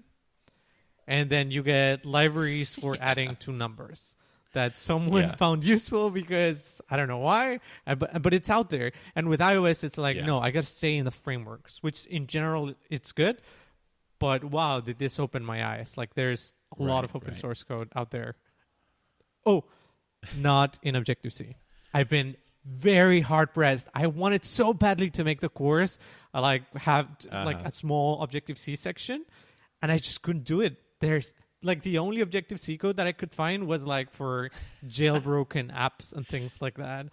[1.07, 4.15] And then you get libraries for adding to numbers
[4.53, 5.35] that someone Yeah.
[5.35, 8.91] found useful because I don't know why, uh, but but it's out there.
[9.15, 10.25] And with iOS, it's like Yeah.
[10.25, 13.41] no, I got to stay in the frameworks, which in general it's good.
[14.19, 15.97] But wow, did this open my eyes?
[15.97, 17.37] Like there's a lot of open right.
[17.37, 18.35] source code out there.
[19.45, 19.63] Oh,
[20.37, 21.55] not in Objective C.
[21.93, 23.87] I've been very hard pressed.
[23.95, 25.97] I wanted so badly to make the course
[26.33, 27.67] uh, like have like Uh-huh.
[27.67, 29.25] a small Objective C section,
[29.81, 30.77] and I just couldn't do it.
[30.99, 34.49] There's like the only Objective C code that I could find was like for
[34.87, 37.07] jailbroken apps and things like that.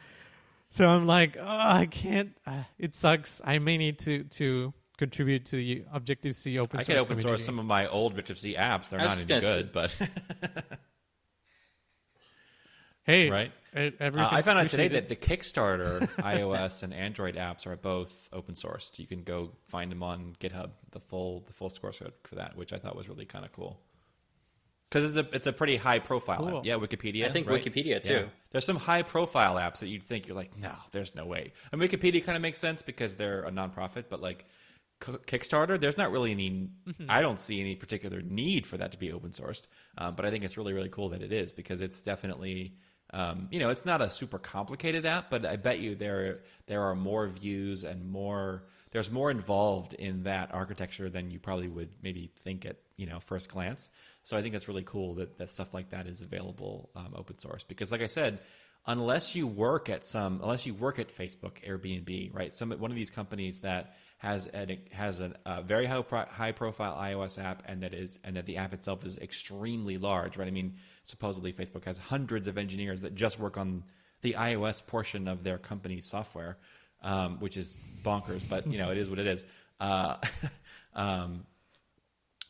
[0.71, 2.37] So I'm like, oh, I can't.
[2.47, 3.41] Uh, it sucks.
[3.45, 6.81] I may need to to contribute to the Objective C open source.
[6.81, 6.87] I source.
[6.87, 8.89] could open source some of my old Objective C apps.
[8.91, 9.97] They're not just any gonna good, but
[13.05, 13.53] Hey, right.
[13.77, 13.91] Uh,
[14.31, 18.99] I found out today that the Kickstarter iOS and Android apps are both open sourced.
[18.99, 22.57] You can go find them on GitHub, the full the full source code for that,
[22.57, 23.81] which I thought was really kind of cool.
[24.89, 26.59] Because it's a it's a pretty high profile Cool.
[26.59, 26.65] app.
[26.65, 27.29] Yeah, Wikipedia.
[27.29, 27.63] I think right?
[27.63, 28.13] Wikipedia, too.
[28.13, 28.25] Yeah.
[28.53, 31.53] There's some high profile apps that you'd think you're like, no, there's no way.
[31.73, 34.47] And Wikipedia kind of makes sense because they're a nonprofit, but like
[35.05, 36.71] K- Kickstarter, there's not really any.
[37.09, 39.63] I don't see any particular need for that to be open sourced.
[39.99, 42.75] Um, but I think it's really really cool that it is because it's definitely.
[43.13, 46.83] Um, you know, it's not a super complicated app, but I bet you there there
[46.83, 48.65] are more views and more.
[48.93, 53.21] There's more involved in that architecture than you probably would maybe think at you know
[53.21, 53.91] first glance.
[54.23, 57.39] So I think it's really cool that, that stuff like that is available um, open
[57.39, 58.41] source because, like I said,
[58.87, 62.55] unless you work at some, unless you work at Facebook, Airbnb, right?
[62.55, 66.53] Some one of these companies that has an, has a uh, very high pro, high
[66.53, 70.49] profile iOS app and that is and that the app itself is extremely large, right?
[70.49, 73.85] I mean, supposedly Facebook has hundreds of engineers that just work on
[74.23, 76.59] the iOS portion of their company's software,
[77.03, 79.45] um, which is bonkers, but you know it is what it is.
[79.79, 80.17] Uh,
[80.95, 81.47] um,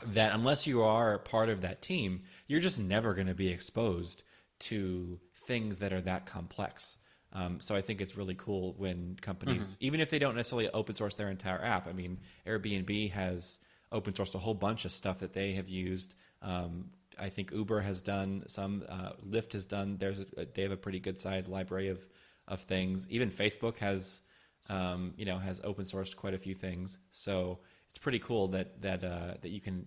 [0.06, 4.22] that unless you are part of that team, you're just never going to be exposed
[4.58, 6.96] to things that are that complex.
[7.32, 10.94] Um, so I think it's really cool when companies, even if they don't necessarily open
[10.94, 11.86] source their entire app.
[11.86, 13.58] I mean, Airbnb has
[13.92, 16.14] open sourced a whole bunch of stuff that they have used.
[16.40, 16.86] Um,
[17.18, 18.84] I think Uber has done some.
[18.88, 19.96] Uh, Lyft has done.
[19.98, 22.06] There's a, they have a pretty good sized library of
[22.48, 23.06] of things.
[23.10, 24.22] Even Facebook has,
[24.68, 26.98] um, you know, has open sourced quite a few things.
[27.10, 29.86] So it's pretty cool that that uh, that you can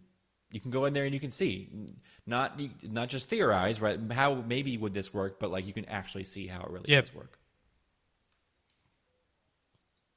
[0.52, 1.70] you can go in there and you can see
[2.26, 6.24] not not just theorize right how maybe would this work, but like you can actually
[6.24, 7.06] see how it really Yep.
[7.06, 7.40] does work.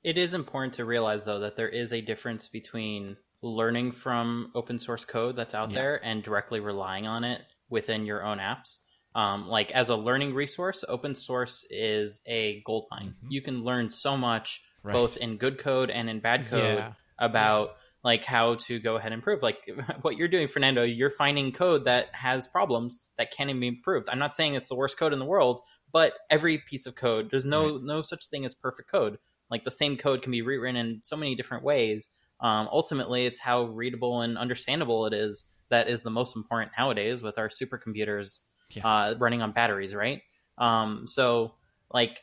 [0.02, 4.78] It is important to realize, though, that there is a difference between learning from open
[4.78, 5.80] source code that's out Yeah.
[5.82, 8.78] there and directly relying on it within your own apps.
[9.14, 13.14] Um, like as a learning resource, open source is a gold mine.
[13.28, 14.88] You can learn so much, Mm-hmm.
[14.88, 14.92] Right.
[14.94, 16.92] both in good code and in bad code, Yeah.
[17.16, 19.40] about like how to go ahead and improve.
[19.42, 19.58] Like
[20.02, 24.08] what you're doing, Fernando, you're finding code that has problems that can be improved.
[24.10, 25.60] I'm not saying it's the worst code in the world,
[25.92, 29.18] but every piece of code, there's no no such thing as perfect code.
[29.52, 32.08] Like the same code can be rewritten in so many different ways.
[32.42, 37.22] Um, ultimately, it's how readable and understandable it is that is the most important nowadays
[37.22, 38.86] with our supercomputers Yeah.
[38.86, 40.20] uh, running on batteries, right?
[40.58, 41.54] Um, so,
[41.90, 42.22] like,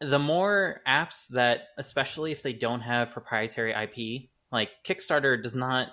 [0.00, 5.88] the more apps that, especially if they don't have proprietary IP, like Kickstarter does not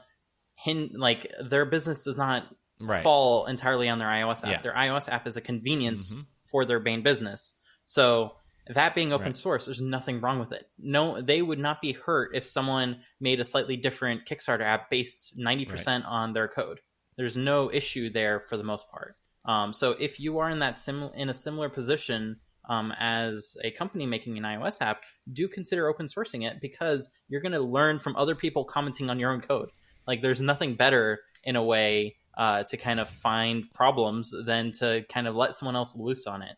[0.56, 2.48] hin like their business does not
[2.82, 3.04] Right.
[3.04, 4.50] fall entirely on their iOS app.
[4.50, 4.62] Yeah.
[4.62, 6.26] Their iOS app is a convenience Mhm.
[6.42, 7.54] for their main business.
[7.86, 8.36] So
[8.70, 9.36] that being open Right.
[9.36, 10.70] source, there's nothing wrong with it.
[10.78, 15.34] No, they would not be hurt if someone made a slightly different Kickstarter app based
[15.38, 16.80] 90% on their code.
[17.18, 19.16] There's no issue there for the most part.
[19.46, 23.72] Um, so if you are in that sim- in a similar position um, as a
[23.72, 25.04] company making an iOS app,
[25.34, 29.18] do consider open sourcing it because you're going to learn from other people commenting on
[29.20, 29.72] your own code.
[30.06, 35.04] Like there's nothing better in a way uh, to kind of find problems than to
[35.10, 36.56] kind of let someone else loose on it.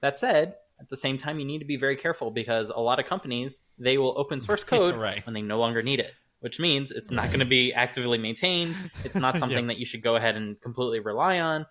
[0.00, 2.98] That said, at the same time, you need to be very careful because a lot
[2.98, 5.24] of companies they will open source code Right.
[5.26, 8.76] when they no longer need it, which means it's not going to be actively maintained.
[9.04, 11.66] It's not something that you should go ahead and completely rely on.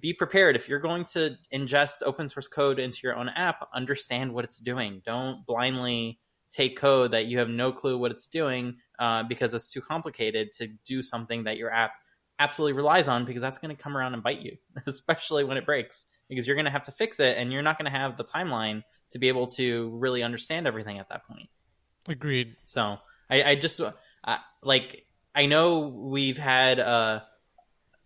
[0.00, 4.32] be prepared if you're going to ingest open source code into your own app understand
[4.32, 8.76] what it's doing don't blindly take code that you have no clue what it's doing
[8.98, 11.92] uh, because it's too complicated to do something that your app
[12.40, 15.64] absolutely relies on because that's going to come around and bite you especially when it
[15.64, 18.16] breaks because you're going to have to fix it and you're not going to have
[18.16, 21.48] the timeline to be able to really understand everything at that point
[22.08, 22.56] Agreed.
[22.64, 22.96] so
[23.30, 27.20] I, I just uh, like I know we've had uh,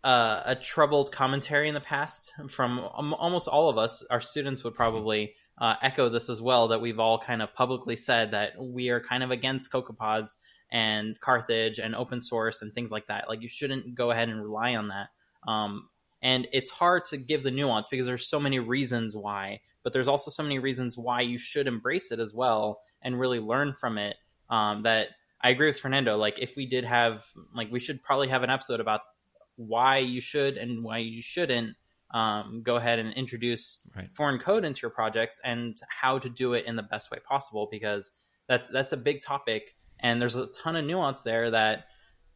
[0.03, 4.05] uh, a troubled commentary in the past from almost all of us.
[4.11, 6.68] Our students would probably uh, echo this as well.
[6.68, 10.37] That we've all kind of publicly said that we are kind of against CocoaPods
[10.75, 13.29] and Carthage and open source and things like that.
[13.29, 15.07] Like you shouldn't go ahead and rely on that.
[15.49, 15.89] Um,
[16.21, 20.09] and it's hard to give the nuance because there's so many reasons why, but there's
[20.09, 23.99] also so many reasons why you should embrace it as well and really learn from
[23.99, 24.17] it.
[24.51, 25.11] Um, that
[25.41, 26.17] I agree with Fernando.
[26.17, 29.03] Like if we did have, like we should probably have an episode about
[29.55, 31.77] why you should and why you shouldn't
[32.11, 34.13] um, go ahead and introduce Right.
[34.13, 37.69] foreign code into your projects and how to do it in the best way possible
[37.71, 38.11] because
[38.49, 41.87] that's that's a big topic and there's a ton of nuance there that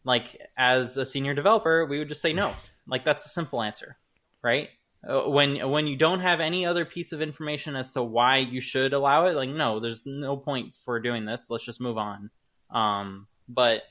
[0.04, 2.54] like as a senior developer we would just say no.
[2.86, 3.96] Like that's a simple answer
[4.42, 4.68] right?
[5.06, 8.60] Uh, when when you don't have any other piece of information as to why you
[8.60, 11.48] should allow it like no there's no point for doing this.
[11.50, 12.30] Let's just move on.
[12.70, 13.82] Um, but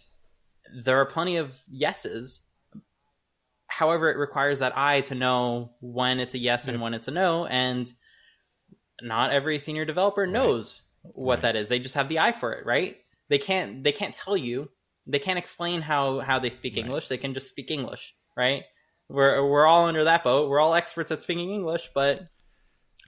[0.84, 2.42] there are plenty of yeses.
[3.68, 7.12] However it requires that eye to know when it's a yes and when it's a
[7.12, 7.92] no and
[9.02, 11.42] not every senior developer knows what Right.
[11.44, 11.70] that is.
[11.70, 12.98] They just have the eye for it right
[13.30, 14.70] they can't they can't tell you
[15.06, 16.86] they can't explain how how they speak Right.
[16.86, 18.64] english they can just speak english right
[19.10, 22.28] we're we're all under that boat we're all experts at speaking english but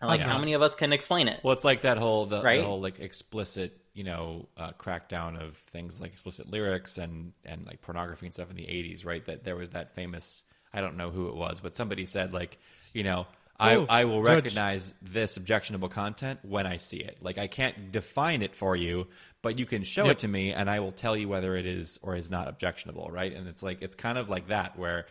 [0.02, 0.30] like Yeah.
[0.30, 2.64] how many of us can explain it Well, it's like that whole the, the Right?
[2.64, 7.82] whole like explicit, you know, uh, crackdown of things like explicit lyrics and and like
[7.82, 9.26] pornography and stuff in the '80s, right?
[9.26, 12.60] That there was that famous, I don't know who it was, but somebody said like,
[12.94, 13.28] you know,
[13.60, 17.18] I Oh, I will recognize this objectionable content when I see it.
[17.22, 19.08] Like I can't define it for you,
[19.42, 20.12] but you can show Yep.
[20.14, 23.10] it to me, and I will tell you whether it is or is not objectionable,
[23.12, 23.34] right?
[23.34, 25.06] And it's like it's kind of like that where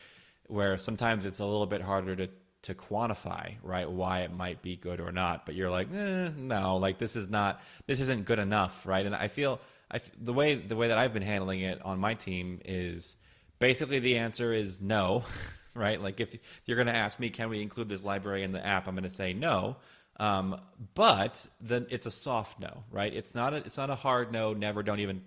[0.47, 2.29] where sometimes it's a little bit harder to
[2.63, 6.77] to quantify right why it might be good or not but you're like eh, no
[6.79, 10.57] like this is not this isn't good enough right and i feel I the way
[10.57, 13.17] the way that i've been handling it on my team is
[13.61, 15.23] basically the answer is no
[15.79, 18.53] right like if, if you're going to ask me can we include this library in
[18.53, 19.77] the app i'm going to say no
[20.21, 20.61] um,
[20.95, 24.53] but then it's a soft no right it's not a, it's not a hard no
[24.53, 25.23] never don't even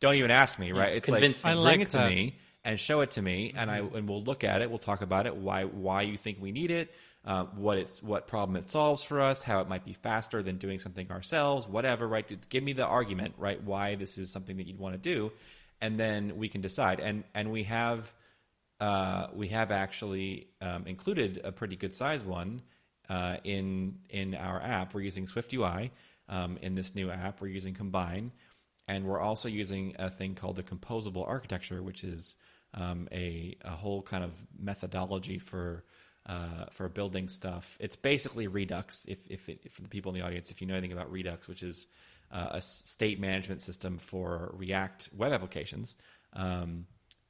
[0.00, 1.56] don't even ask me right it's convince like me.
[1.56, 2.10] Bring like it to that.
[2.10, 4.70] me and show it to me, and I and we'll look at it.
[4.70, 5.36] We'll talk about it.
[5.36, 6.92] Why why you think we need it?
[7.24, 9.42] Uh, what it's what problem it solves for us?
[9.42, 11.68] How it might be faster than doing something ourselves?
[11.68, 12.08] Whatever.
[12.08, 12.48] Right?
[12.48, 13.34] Give me the argument.
[13.38, 13.62] Right?
[13.62, 15.32] Why this is something that you'd want to do,
[15.80, 17.00] and then we can decide.
[17.00, 18.12] And and we have
[18.80, 22.62] uh, we have actually um, included a pretty good sized one
[23.08, 24.94] uh, in in our app.
[24.94, 25.90] We're using SwiftUI
[26.28, 27.40] um, in this new app.
[27.40, 28.32] We're using Combine,
[28.88, 32.36] and we're also using a thing called the composable architecture, which is
[32.74, 35.84] um, a a whole kind of methodology for
[36.26, 37.76] uh, for building stuff.
[37.80, 39.04] It's basically Redux.
[39.06, 41.46] If if, it, for the people in the audience, if you know anything about Redux,
[41.46, 41.86] which is
[42.32, 45.94] uh, a state management system for React web applications.
[46.32, 46.86] Um,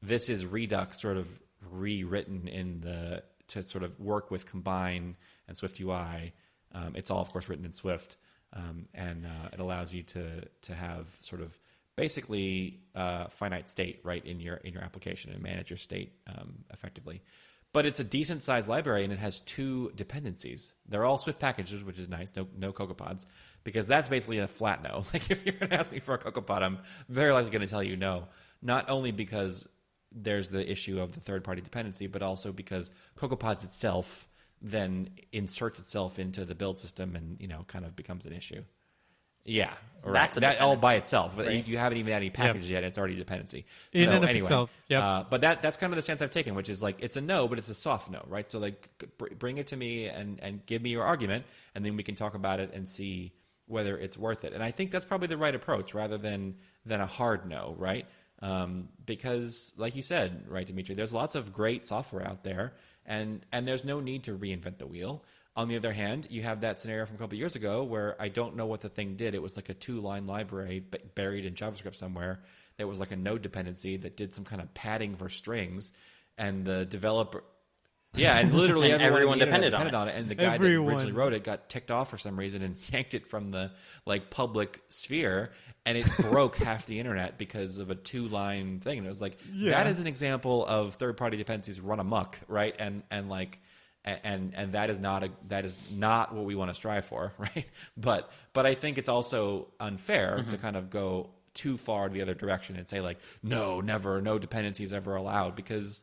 [0.07, 1.41] this is Redux sort of
[1.71, 5.17] rewritten in the to sort of work with Combine
[5.49, 6.33] and Swift UI.
[6.73, 8.17] Um, it's all, of course, written in Swift,
[8.53, 11.59] um, and uh, it allows you to to have sort of
[11.97, 16.65] basically uh, finite state right in your in your application and manage your state um,
[16.73, 17.23] effectively.
[17.73, 20.75] But it's a decent sized library and it has two dependencies.
[20.89, 22.33] They're all Swift packages, which is nice.
[22.37, 23.27] No no CocoaPods
[23.65, 25.05] because that's basically a flat no.
[25.13, 27.69] Like if you're going to ask me for a CocoaPod, I'm very likely going to
[27.69, 28.29] tell you no.
[28.63, 29.69] Not only because
[30.15, 34.29] there's the issue of the third party dependency, but also because CocoaPods itself
[34.63, 38.63] then inserts itself into the build system and you know kind of becomes an issue.
[39.47, 39.71] Yeah,
[40.03, 40.15] right.
[40.15, 41.37] That's a that all by itself.
[41.37, 41.53] right?
[41.53, 43.67] You, you haven't even had any packages yet; it's already a dependency.
[43.93, 45.03] In so and of anyway, itself, yep.
[45.03, 47.21] uh, but that that's kind of the stance I've taken, which is like it's a
[47.21, 48.51] no, but it's a soft no, right?
[48.51, 51.95] So like br- bring it to me and and give me your argument, and then
[51.95, 53.35] we can talk about it and see
[53.67, 54.55] whether it's worth it.
[54.55, 56.55] And I think that's probably the right approach, rather than
[56.87, 58.07] than a hard no, right?
[58.45, 62.75] Um, because like you said, right, Dimitri, there's lots of great software out there,
[63.07, 65.25] and and there's no need to reinvent the wheel.
[65.57, 68.29] On the other hand, you have that scenario from a couple years ago where I
[68.29, 69.35] don't know what the thing did.
[69.35, 70.85] It was like a two line library
[71.15, 72.41] buried in JavaScript somewhere.
[72.77, 75.91] That was like a node dependency that did some kind of padding for strings,
[76.37, 77.45] and the developer.
[78.15, 80.15] Yeah, and literally And everyone, everyone on the internet depended on it.
[80.17, 80.87] And the guy Everyone.
[80.87, 83.73] that originally wrote it got ticked off for some reason and yanked it from the
[84.07, 85.53] like public sphere,
[85.87, 88.99] and it broke half the internet because of a two line thing.
[88.99, 89.73] And it was like Yeah.
[89.73, 92.75] that is an example of third party dependencies run amok, right?
[92.79, 93.59] And and like
[94.05, 97.33] And and that is not a that is not what we want to strive for,
[97.39, 97.67] right?
[97.97, 100.51] But but I think it's also unfair mm-hmm.
[100.51, 104.39] to kind of go too far the other direction and say like no, never, no
[104.39, 106.03] dependencies ever allowed because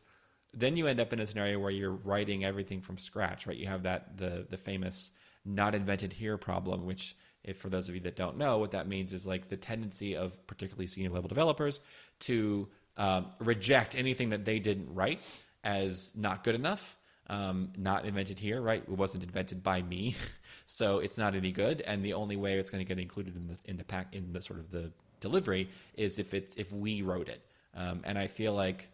[0.54, 3.56] then you end up in a scenario where you're writing everything from scratch, right?
[3.56, 5.10] You have that the the famous
[5.44, 8.86] not invented here problem, which if for those of you that don't know, what that
[8.86, 11.80] means is like the tendency of particularly senior level developers
[12.20, 15.20] to um, reject anything that they didn't write
[15.64, 16.96] as not good enough,
[17.28, 18.82] um, not invented here, right?
[18.82, 20.14] It wasn't invented by me,
[20.66, 21.80] so it's not any good.
[21.80, 24.32] And the only way it's going to get included in the in the pack in
[24.32, 27.42] the sort of the delivery is if it's if we wrote it.
[27.74, 28.88] Um, and I feel like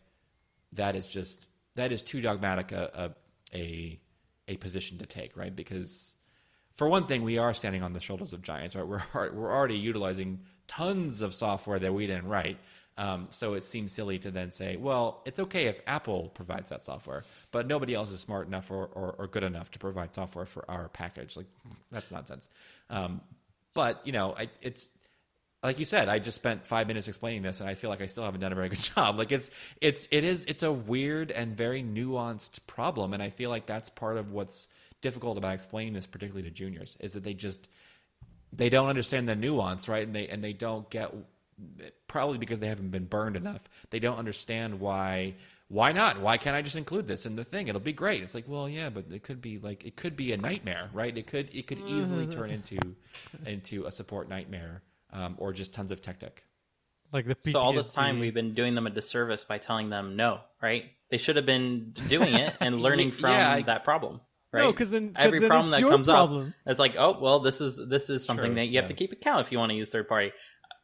[0.72, 3.14] that is just that is too dogmatic a
[3.52, 4.00] a a,
[4.48, 5.54] a position to take, right?
[5.54, 6.16] Because
[6.74, 8.86] for one thing, we are standing on the shoulders of giants, right?
[8.86, 12.58] We're we're already utilizing tons of software that we didn't write.
[12.98, 16.82] Um, so it seems silly to then say, well, it's okay if Apple provides that
[16.82, 20.44] software, but nobody else is smart enough or, or, or good enough to provide software
[20.46, 21.36] for our package.
[21.36, 21.46] Like
[21.92, 22.48] that's nonsense.
[22.90, 23.20] Um,
[23.72, 24.88] but you know, I, it's
[25.62, 28.06] like you said, I just spent five minutes explaining this, and I feel like I
[28.06, 29.18] still haven't done a very good job.
[29.18, 29.50] Like it's
[29.80, 33.90] it's it is it's a weird and very nuanced problem, and I feel like that's
[33.90, 34.68] part of what's
[35.00, 37.68] difficult about explaining this, particularly to juniors, is that they just
[38.52, 40.06] they don't understand the nuance, right?
[40.06, 41.12] And they and they don't get
[42.06, 43.68] probably because they haven't been burned enough.
[43.90, 45.34] They don't understand why
[45.66, 46.20] why not?
[46.20, 47.68] Why can't I just include this in the thing?
[47.68, 48.22] It'll be great.
[48.22, 51.16] It's like, well, yeah, but it could be like it could be a nightmare, right?
[51.16, 52.38] It could it could easily mm-hmm.
[52.38, 52.78] turn into
[53.44, 54.82] into a support nightmare
[55.12, 56.40] um, or just tons of tech debt.
[57.12, 60.16] Like the So all this time we've been doing them a disservice by telling them
[60.16, 60.84] no, right?
[61.10, 64.20] They should have been doing it and learning from Yeah, I- that problem,
[64.52, 64.60] right?
[64.62, 66.48] No, 'cause then- 'cause every then problem it's that comes problem.
[66.48, 68.88] up, it's like, oh well, this is this is something True, that you have yeah.
[68.88, 70.32] to keep account if you want to use third party.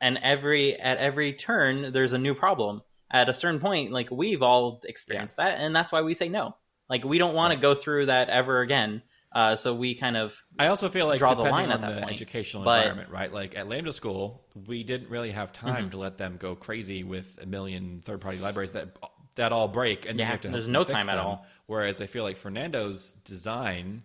[0.00, 2.80] And every at every turn, there's a new problem.
[3.10, 6.56] At a certain point, like we've all experienced that, and that's why we say no.
[6.88, 9.02] Like we don't want to go through that ever again.
[9.34, 12.02] Uh, so we kind of I also feel like Draw the line at on that
[12.04, 12.14] point.
[12.14, 13.32] educational But- environment, right?
[13.32, 17.38] Like at Lambda School, we didn't really have time to let them go crazy with
[17.42, 18.96] a million third-party libraries that
[19.34, 21.44] that all break, and Yeah, you have to there's them no time at all.
[21.66, 24.04] Whereas I feel like Fernando's design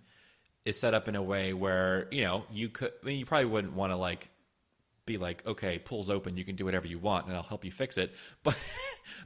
[0.66, 2.92] is set up in a way where you know you could.
[3.04, 4.30] I mean, you probably wouldn't want to like
[5.06, 7.72] be like, okay, pulls open, you can do whatever you want, and I'll help you
[7.72, 8.14] fix it.
[8.44, 8.58] But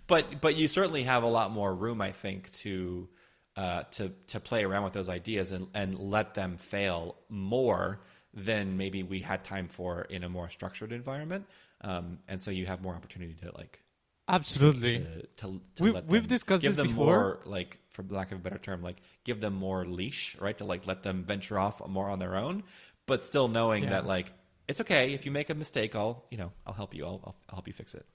[0.08, 3.08] but but you certainly have a lot more room, I think, to
[3.56, 7.99] uh, to to play around with those ideas and and let them fail more
[8.34, 11.45] than maybe we had time for in a more structured environment.
[11.82, 13.84] Um, and so you have more opportunity to like
[14.28, 14.99] Absolutely.
[14.99, 17.06] to, to, to We've- let we've discussed give this them before.
[17.06, 20.64] more like for lack of a better term like give them more leash right to
[20.66, 22.64] like let them venture off more on their own
[23.06, 23.89] but still knowing Yeah.
[23.91, 24.32] that like
[24.70, 27.36] it's okay if you make a mistake i'll you know i'll help you i'll, I'll,
[27.49, 28.06] I'll help you fix it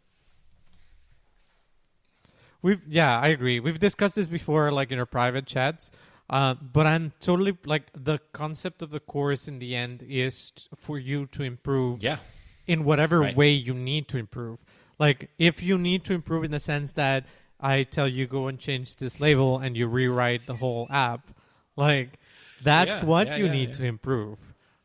[2.62, 3.60] We've yeah, I agree.
[3.60, 5.90] We've discussed this before, like in our private chats.
[6.30, 10.64] Uh, but I'm totally like the concept of the course in the end is t-
[10.76, 12.18] for you to improve yeah
[12.66, 13.34] in whatever Right.
[13.36, 14.62] way you need to improve.
[14.98, 17.24] Like if you need to improve in the sense that
[17.60, 21.30] I tell you go and change this label and you rewrite the whole app,
[21.76, 22.18] like
[22.62, 24.38] that's Yeah, what yeah, you yeah, need to improve,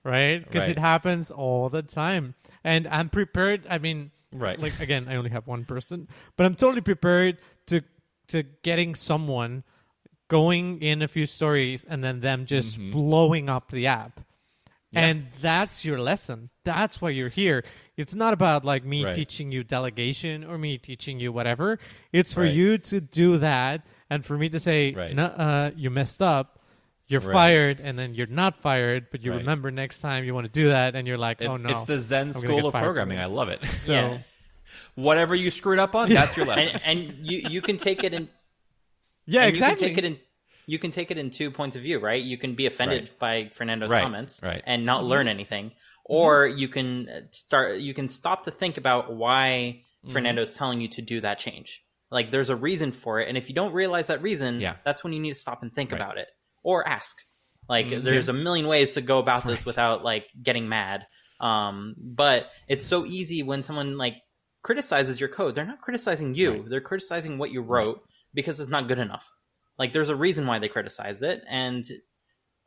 [0.04, 0.40] right?
[0.40, 0.78] Because Right.
[0.78, 2.36] it happens all the time.
[2.64, 3.68] And I'm prepared.
[3.70, 4.60] I mean, Right.
[4.60, 6.08] Like again, I only have one person,
[6.38, 7.38] but I'm totally prepared
[7.68, 7.82] to
[8.28, 9.64] to getting someone
[10.28, 12.92] going in a few stories and then them just Mm-hmm.
[12.92, 14.22] blowing up the app.
[14.96, 16.50] And that's your lesson.
[16.64, 17.64] That's why you're here.
[17.98, 19.16] It's not about like me Right.
[19.16, 21.80] teaching you delegation or me teaching you whatever.
[22.12, 22.54] It's for Right.
[22.54, 25.18] you to do that and for me to say, Right.
[25.18, 26.60] Uh, you messed up.
[27.08, 27.34] You're Right.
[27.34, 29.40] fired, and then you're not fired, but you Right.
[29.40, 31.82] remember next time you want to do that, and you're like, It- oh no, it's
[31.84, 34.18] the zen school of programming i love it So Yeah.
[34.96, 38.14] Whatever you screwed up on that's your lesson and, and you you can take it
[38.14, 38.28] in
[39.26, 39.88] yeah, exactly.
[39.90, 40.20] You can take it in.
[40.66, 42.22] You can take it in two points of view, right?
[42.22, 44.62] You can be offended by Fernando's Right, comments right.
[44.66, 45.10] and not mm-hmm.
[45.10, 46.14] learn anything, mm-hmm.
[46.14, 47.80] or you can start.
[47.80, 50.14] You can stop to think about why mm-hmm.
[50.14, 51.84] Fernando's telling you to do that change.
[52.10, 54.76] Like, there's a reason for it, and if you don't realize that reason, Yeah.
[54.86, 56.00] that's when you need to stop and think Right.
[56.00, 56.28] about it
[56.62, 57.18] or ask.
[57.68, 61.08] Like, there's a million ways to go about this without like getting mad.
[61.40, 64.16] Um, but it's so easy when someone like
[64.64, 65.54] criticizes your code.
[65.56, 66.52] They're not criticizing you.
[66.54, 66.70] Right.
[66.70, 68.02] They're criticizing what you wrote
[68.34, 69.32] because it's not good enough.
[69.78, 71.86] Like there's a reason why they criticized it, and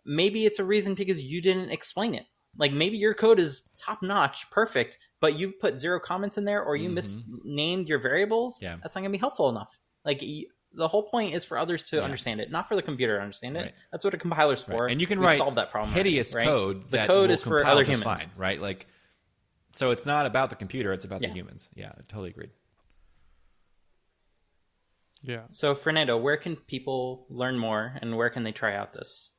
[0.04, 2.24] maybe it's a reason because you didn't explain it.
[2.58, 6.62] Like maybe your code is top notch, perfect, but you put zero comments in there
[6.62, 8.56] or you misnamed your variables.
[8.56, 8.64] Mm-hmm.
[8.64, 8.76] Yeah.
[8.82, 9.76] that's not gonna be helpful enough.
[10.04, 12.02] Like y- the whole point is for others to Yeah.
[12.02, 13.60] understand it, not for the computer to understand it.
[13.60, 13.72] Right.
[13.92, 14.88] That's what a compiler's for.
[14.88, 15.92] And you can We've write solved that problem.
[15.94, 16.44] hideous right?
[16.44, 16.90] code.
[16.90, 18.02] The that code is for other humans.
[18.04, 18.60] fine, right?
[18.60, 18.86] Like,
[19.76, 21.28] so it's not about the computer; it's about Yeah.
[21.28, 21.68] the humans.
[21.74, 22.50] Yeah, I totally agreed.
[25.22, 25.42] Yeah.
[25.48, 29.30] So, Fernando, where can people learn more and where can they try out this?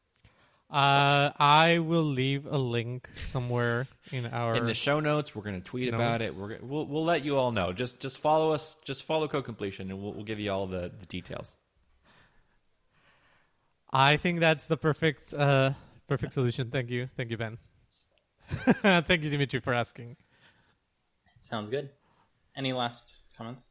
[0.70, 5.34] Uh, I will leave a link somewhere in our in the show notes.
[5.34, 6.36] We're going to tweet about it.
[6.36, 7.72] We're we'll we'll let you all know.
[7.72, 8.76] Just just follow us.
[8.84, 11.56] Just follow Code Completion, and we'll, we'll give you all the, the details.
[13.94, 15.72] I think that's the perfect uh
[16.10, 16.70] perfect solution.
[16.70, 17.08] Thank you.
[17.16, 17.58] Thank you, Ben.
[18.82, 20.18] Thank you, Dimitri, for asking.
[21.42, 21.90] Sounds good.
[22.56, 23.66] Any last comments?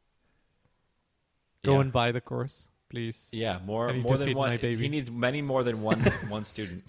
[1.64, 1.80] Go Yeah.
[1.80, 3.28] and buy the course, please.
[3.32, 4.50] Yeah, more I need more to than feed one.
[4.50, 4.82] my baby.
[4.82, 6.84] He needs many more than one one student.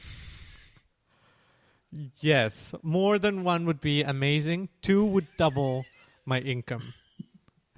[2.20, 4.70] Yes, more than one would be amazing.
[4.82, 5.86] Two would double
[6.26, 6.94] my income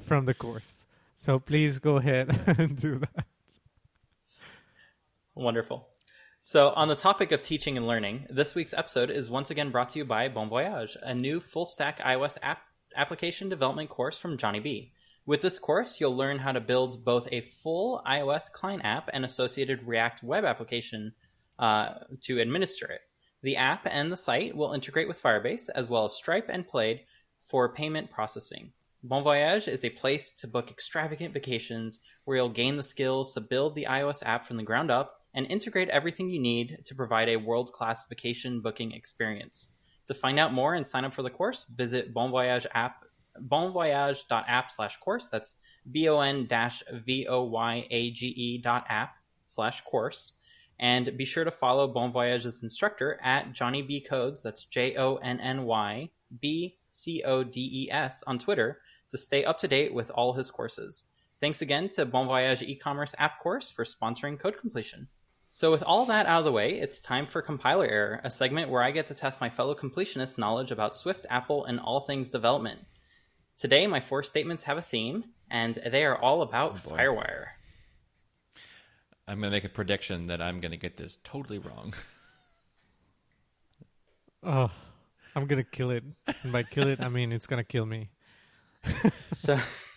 [0.01, 0.85] from the course.
[1.15, 2.27] So please go ahead
[2.59, 3.25] and do that.
[5.35, 5.87] Wonderful.
[6.41, 9.89] So, on the topic of teaching and learning, this week's episode is once again brought
[9.89, 12.59] to you by Bon Voyage, a new full stack iOS app
[12.95, 14.93] application development course from Jonny B.
[15.25, 19.23] With this course, you'll learn how to build both a full iOS client app and
[19.23, 21.13] associated React web application
[21.59, 23.01] uh, to administer it.
[23.43, 27.01] The app and the site will integrate with Firebase, as well as Stripe and Plaid
[27.37, 28.73] for payment processing.
[29.03, 33.41] Bon Voyage is a place to book extravagant vacations where you'll gain the skills to
[33.41, 37.29] build the iOS app from the ground up and integrate everything you need to provide
[37.29, 39.71] a world class vacation booking experience.
[40.10, 43.05] To find out more and sign up for the course, visit Bon Voyage app
[43.39, 45.28] bonvoyage.app slash course.
[45.28, 45.53] That's
[45.91, 50.34] B-O-N dash V-O-Y-A-G-E dot app slash course.
[50.80, 54.41] And be sure to follow Bon Voyage's instructor at Jonny B Codes.
[54.41, 56.10] That's J-O-N-N-Y
[56.41, 58.80] B-C-O-D-E-S on Twitter
[59.12, 61.03] to stay up to date with all his courses.
[61.39, 65.07] Thanks again to Bon Voyage e-commerce app course for sponsoring code completion.
[65.51, 68.69] So with all that out of the way, it's time for Compiler Error, a segment
[68.69, 72.29] where I get to test my fellow completionists' knowledge about Swift, Apple, and all things
[72.29, 72.79] development.
[73.57, 76.89] Today, my four statements have a theme, and they are all about Oh.
[76.91, 77.47] Firewire.
[79.27, 81.93] I'm going to make a prediction that I'm going to get this totally wrong.
[84.41, 84.71] Oh,
[85.35, 86.03] I'm gonna kill it.
[86.43, 88.09] And by kill it, I mean it's gonna kill me.
[89.33, 89.59] so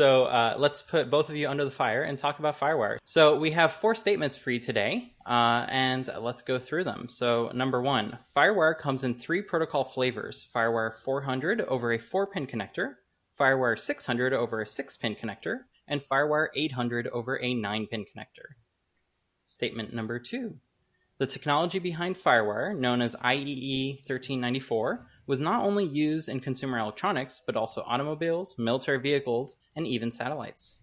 [0.00, 2.96] so uh, let's put both of you under the fire and talk about firewire.
[3.04, 7.06] So we have four statements for you today uh, and let's go through them.
[7.10, 10.48] So number one firewire comes in three protocol flavors.
[10.56, 12.94] Firewire 400 over a 4 pin connector
[13.38, 18.54] firewire 600 over a 6 pin connector and firewire 800 over a 9 pin connector.
[19.44, 20.60] Statement number two
[21.20, 27.40] the technology behind FireWire, known as IEEE 1394, was not only used in consumer electronics,
[27.46, 30.80] but also automobiles, military vehicles, and even satellites.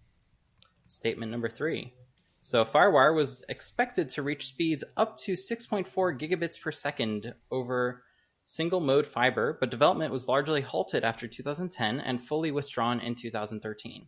[0.86, 1.92] Statement number three.
[2.40, 5.86] So, FireWire was expected to reach speeds up to 6.4
[6.18, 8.02] gigabits per second over
[8.42, 14.06] single mode fiber, but development was largely halted after 2010 and fully withdrawn in 2013.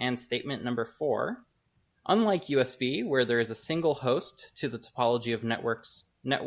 [0.00, 1.44] And statement number four.
[2.08, 6.42] Unlike USB, where there is a single host to the topology of networks net,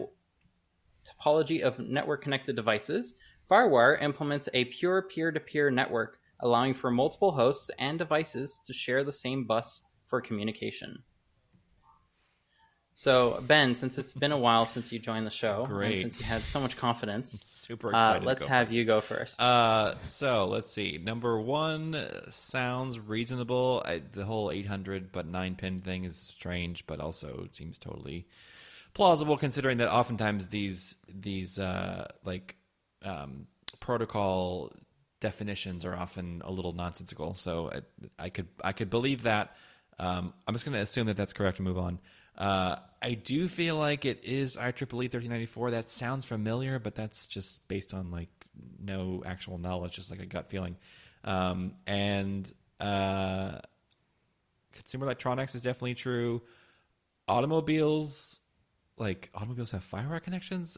[1.07, 3.13] topology of network connected devices,
[3.49, 9.11] FireWire implements a pure peer-to-peer network, allowing for multiple hosts and devices to share the
[9.11, 11.03] same bus for communication.
[12.97, 16.01] So, Ben, since it's been a while since you joined the show, Great.
[16.03, 18.19] and since you had so much confidence, Super uh, excited.
[18.21, 18.77] to let's have first.
[18.77, 19.39] you go first.
[19.39, 20.97] Uh, so let's see.
[20.97, 23.83] Number one uh, sounds reasonable.
[23.85, 28.25] I, the whole 800 but nine pin thing is strange, but also it seems totally
[28.97, 32.55] plausible considering that oftentimes these these uh, like
[33.05, 33.45] um,
[33.79, 34.73] protocol
[35.19, 37.35] definitions are often a little nonsensical.
[37.35, 39.55] So I, I could I could believe that.
[39.99, 41.99] Um, I'm just going to assume that that's correct and move on.
[42.37, 45.71] Uh, I do feel like it is IEEE 1394.
[45.71, 48.29] That sounds familiar, but that's just based on like
[48.79, 50.75] no actual knowledge, just like a gut feeling.
[51.23, 53.59] Um, and uh,
[54.73, 56.41] consumer electronics is definitely true.
[57.27, 58.39] Automobiles,
[58.97, 60.77] like automobiles have FireWire connections,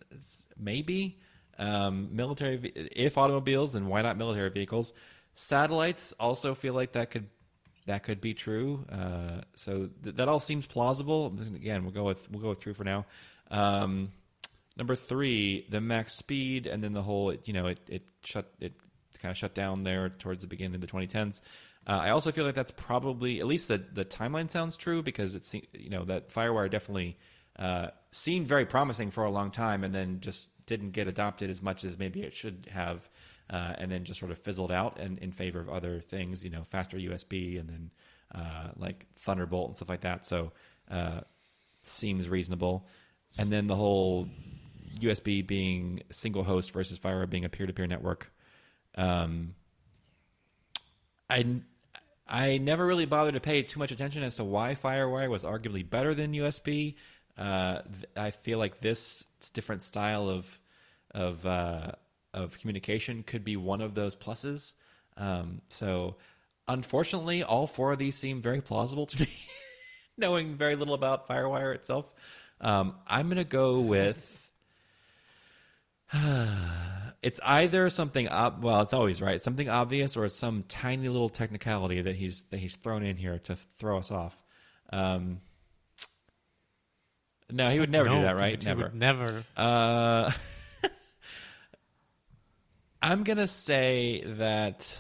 [0.57, 1.19] maybe.
[1.57, 4.93] Um, military, if automobiles, then why not military vehicles?
[5.33, 7.27] Satellites also feel like that could
[7.85, 8.85] that could be true.
[8.89, 11.35] Uh, so th- that all seems plausible.
[11.55, 13.05] Again, we'll go with we'll go with true for now.
[13.51, 14.11] Um,
[14.77, 18.73] number three, the max speed, and then the whole you know it it shut it
[19.19, 21.41] kind of shut down there towards the beginning of the 2010s.
[21.87, 25.35] Uh, I also feel like that's probably at least the the timeline sounds true because
[25.35, 27.17] it's you know that FireWire definitely
[27.59, 31.61] uh, seemed very promising for a long time and then just didn't get adopted as
[31.61, 33.09] much as maybe it should have,
[33.49, 36.49] uh, and then just sort of fizzled out in, in favor of other things, you
[36.49, 37.91] know, faster USB and then
[38.33, 40.25] uh, like Thunderbolt and stuff like that.
[40.25, 40.53] So
[40.89, 41.21] uh,
[41.81, 42.87] seems reasonable.
[43.37, 44.27] And then the whole
[44.99, 48.31] USB being single host versus FireWire being a peer to peer network.
[48.95, 49.55] Um,
[51.29, 51.61] I
[52.27, 55.87] I never really bothered to pay too much attention as to why FireWire was arguably
[55.87, 56.95] better than USB.
[57.39, 59.23] Uh, th- I feel like this
[59.53, 60.59] different style of
[61.11, 61.93] of uh,
[62.33, 64.73] of communication could be one of those pluses.
[65.15, 66.17] Um, so,
[66.67, 69.29] unfortunately, all four of these seem very plausible to me,
[70.17, 72.13] knowing very little about FireWire itself.
[72.59, 74.35] Um, I'm to go with.
[77.21, 82.01] it's either something ob- well, it's always right, something obvious, or some tiny little technicality
[82.01, 84.43] that he's that he's thrown in here to throw us off.
[84.91, 85.39] Um,
[87.51, 88.61] no, he would never do that, right?
[88.61, 88.83] Never.
[88.83, 89.43] would never.
[89.55, 90.31] Uh,
[93.01, 94.95] I'm gonna say that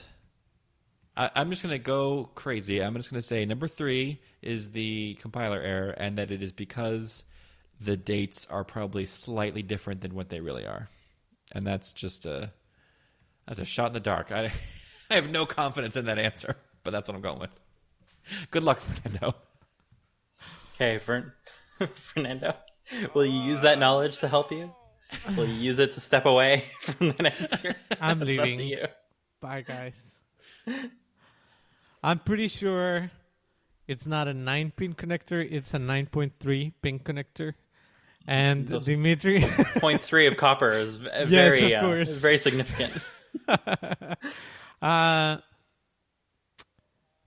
[1.15, 2.81] I, I'm just gonna go crazy.
[2.81, 7.23] I'm just gonna say number three is the compiler error, and that it is because
[7.79, 10.89] the dates are probably slightly different than what they really are,
[11.53, 12.53] and that's just a
[13.47, 14.31] that's a shot in the dark.
[14.31, 14.51] I
[15.11, 17.51] I have no confidence in that answer, but that's what I'm going with.
[18.51, 19.35] Good luck, Fernando.
[20.75, 21.33] Okay, Fern-
[21.93, 22.55] Fernando,
[23.13, 24.73] will you use that knowledge to help you?
[25.35, 27.75] Will you use it to step away from that answer?
[28.01, 28.59] I'm up to leaving.
[28.61, 28.85] you.
[29.41, 30.15] Bye, guys.
[32.03, 33.11] I'm pretty sure
[33.87, 37.53] it's not a 9 pin connector, it's a 9.3 pin connector.
[38.27, 39.41] And Those- Dimitri,
[39.77, 42.09] Point three of copper is very, of uh, course.
[42.17, 42.93] very significant.
[44.81, 45.37] uh,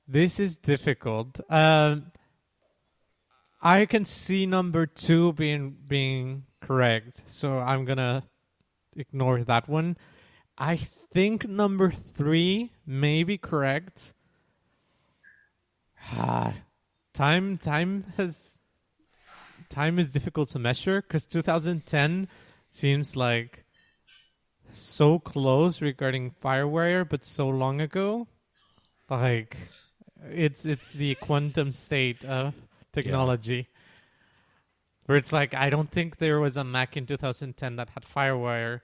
[0.07, 1.41] this is difficult.
[1.51, 2.07] Um,
[3.63, 8.25] I can see number two being being correct, so I'm gonna
[8.97, 9.97] ignore that one.
[10.59, 14.15] I think number three may be correct.
[16.11, 16.55] Ah,
[17.15, 18.59] time time has
[19.69, 22.29] time is difficult to measure because 2010
[22.69, 23.65] seems like
[24.73, 28.27] so close regarding Firewire, but so long ago.
[29.09, 29.57] Like
[30.25, 32.55] it's it's the quantum state of
[32.93, 33.69] technology.
[35.07, 38.81] Where it's like I don't think there was a Mac in 2010 that had Firewire,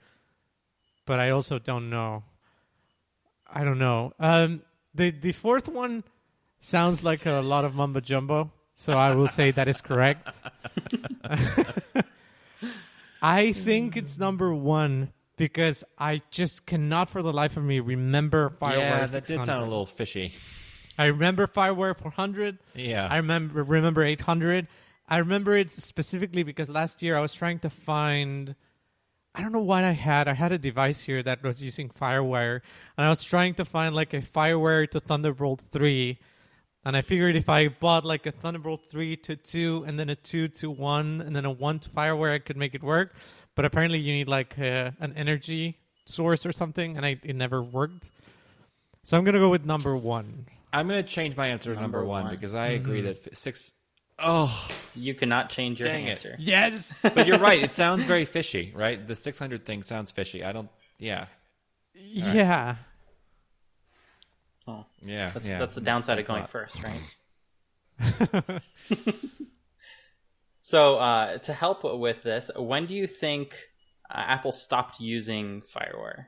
[1.06, 2.24] but I also don't know.
[3.50, 4.12] I don't know.
[4.18, 4.62] Um,
[4.94, 6.04] the the fourth one
[6.60, 10.28] sounds like a lot of mumbo jumbo, so I will say that is correct.
[13.22, 18.50] I think it's number one because I just cannot for the life of me remember
[18.50, 18.78] Firewire.
[18.78, 20.32] yeah, that did sound a little fishy.
[20.98, 22.58] I remember Firewire 400.
[22.74, 24.66] Yeah, I remember remember 800.
[25.08, 28.56] I remember it specifically because last year I was trying to find.
[29.34, 30.26] I don't know what I had.
[30.26, 32.60] I had a device here that was using FireWire,
[32.96, 36.18] and I was trying to find like a FireWire to Thunderbolt 3.
[36.84, 40.16] And I figured if I bought like a Thunderbolt 3 to 2, and then a
[40.16, 43.14] 2 to 1, and then a 1 to FireWire, I could make it work.
[43.54, 47.62] But apparently, you need like uh an energy source or something, and I, it never
[47.62, 48.10] worked.
[49.04, 50.46] So I'm gonna go with number one.
[50.72, 52.34] I'm going to change my answer to number, Number one, one.
[52.34, 53.72] because I agree that f- six
[54.18, 56.10] oh You cannot change your Dang it.
[56.10, 56.36] answer.
[56.38, 57.04] Yes.
[57.14, 57.62] but you're right.
[57.62, 59.06] It sounds very fishy, right?
[59.06, 60.44] The 600 thing sounds fishy.
[60.44, 60.68] I don't.
[60.98, 61.26] Yeah,
[61.94, 62.76] yeah.
[64.66, 65.30] Oh, yeah.
[65.30, 65.58] that's yeah.
[65.58, 66.50] that's the downside of That's a going lot.
[66.50, 66.82] first,
[68.42, 68.62] right?
[70.62, 73.54] so uh, to help with this, when do you think
[74.10, 76.26] uh, Apple stopped using FireWire?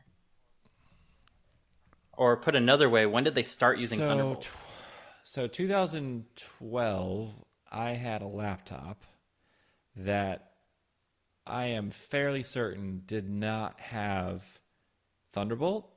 [2.21, 4.51] Or put another way, when did they start using so, Thunderbolt?
[5.25, 7.35] so 2012,
[7.73, 9.05] I had a laptop
[9.97, 10.51] that
[11.47, 14.45] I am fairly certain did not have
[15.33, 15.91] Thunderbolt,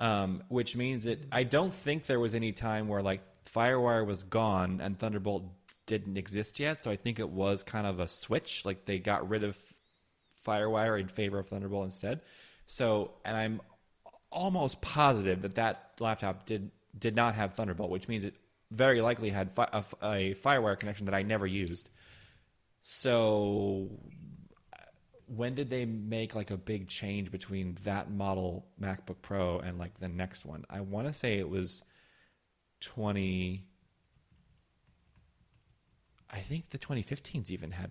[0.00, 4.24] um, which means that I don't think there was any time where like FireWire was
[4.24, 5.44] gone and Thunderbolt
[5.86, 6.82] didn't exist yet.
[6.82, 9.56] So I think it was kind of a switch, like they got rid of
[10.44, 12.22] FireWire in favor of Thunderbolt instead.
[12.66, 13.60] So, and I'm
[14.30, 18.34] almost positive that that laptop did did not have Thunderbolt, which means it
[18.70, 21.88] very likely had fi- a, a FireWire connection that I never used.
[22.82, 23.90] So,
[25.26, 29.98] when did they make like a big change between that model MacBook Pro and like
[30.00, 30.64] the next one?
[30.70, 31.82] I want to say it was
[32.80, 33.64] twenty.
[36.30, 37.90] I think the 2015s even had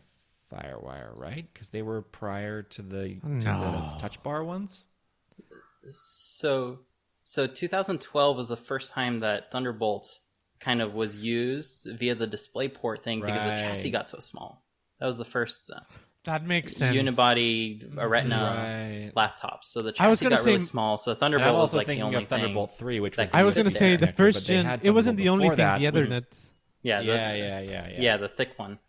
[0.54, 1.48] FireWire, right?
[1.52, 3.46] Because they were prior to the to
[3.94, 4.86] the Touch Bar ones.
[5.90, 6.80] So,
[7.24, 10.20] so 2012 was the first time that Thunderbolt
[10.60, 14.64] kind of was used via the DisplayPort thing because the chassis got so small.
[15.00, 15.82] That was the first uh,
[16.24, 16.98] That makes sense.
[16.98, 19.12] unibody a Retina Right.
[19.16, 19.66] laptops.
[19.66, 20.98] So the I was chassis gonna got really small.
[20.98, 22.80] So Thunderbolt I'm was also like the only of Thunderbolt thing.
[22.80, 24.80] 3, which was I was going to say the first gen.
[24.84, 25.58] It wasn't the only thing.
[25.58, 26.48] that The with- Ethernet.
[26.84, 27.96] Yeah, the, Yeah, yeah, yeah, yeah.
[28.02, 28.80] yeah, the thick one.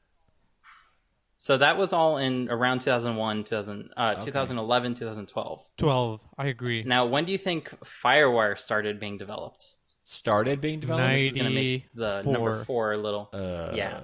[1.40, 4.24] So that was all in around 2001, 2000, uh, Okay.
[4.26, 5.64] 2011, 2012.
[5.76, 6.20] 12.
[6.36, 6.82] I agree.
[6.82, 9.74] Now, when do you think FireWire started being developed?
[10.02, 11.12] started being developed.
[11.18, 12.64] This is gonna make the number 94.
[12.64, 13.28] four a little.
[13.32, 14.00] Uh, yeah,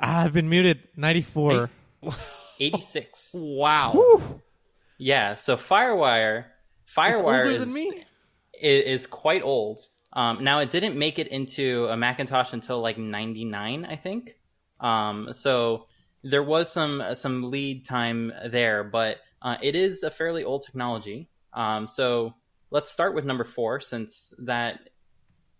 [0.00, 0.88] Ah, I've been muted.
[0.96, 1.70] 94.
[2.60, 3.30] eighty six.
[3.34, 4.20] Wow.
[4.98, 6.46] Yeah, so FireWire,
[6.96, 8.04] FireWire older is, than me.
[8.60, 9.82] is is quite old.
[10.14, 14.36] Um, now it didn't make it into a Macintosh until like '99, I think.
[14.80, 15.86] Um, so
[16.22, 21.28] there was some some lead time there, but uh, it is a fairly old technology.
[21.52, 22.34] Um, so
[22.70, 24.80] let's start with number four, since that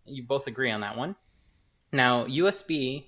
[0.04, 1.16] you both agree on that one.
[1.92, 3.06] Now USB,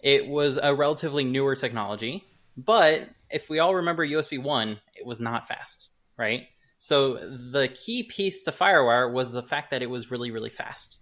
[0.00, 2.24] it was a relatively newer technology,
[2.56, 6.46] but if we all remember USB one, it was not fast, right?
[6.78, 11.00] So the key piece to FireWire was the fact that it was really, really fast.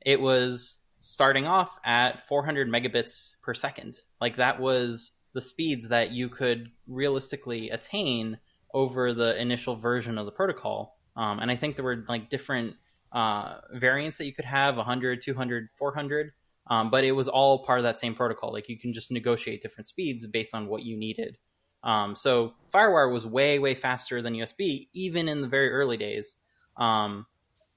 [0.00, 3.98] It was starting off at 400 megabits per second.
[4.20, 8.38] Like that was the speeds that you could realistically attain
[8.72, 10.98] over the initial version of the protocol.
[11.16, 12.76] Um, and I think there were like different
[13.12, 16.32] uh, variants that you could have 100, 200, 400.
[16.68, 18.52] Um, but it was all part of that same protocol.
[18.52, 21.36] Like you can just negotiate different speeds based on what you needed.
[21.82, 26.36] Um, so FireWire was way, way faster than USB, even in the very early days.
[26.76, 27.26] Um,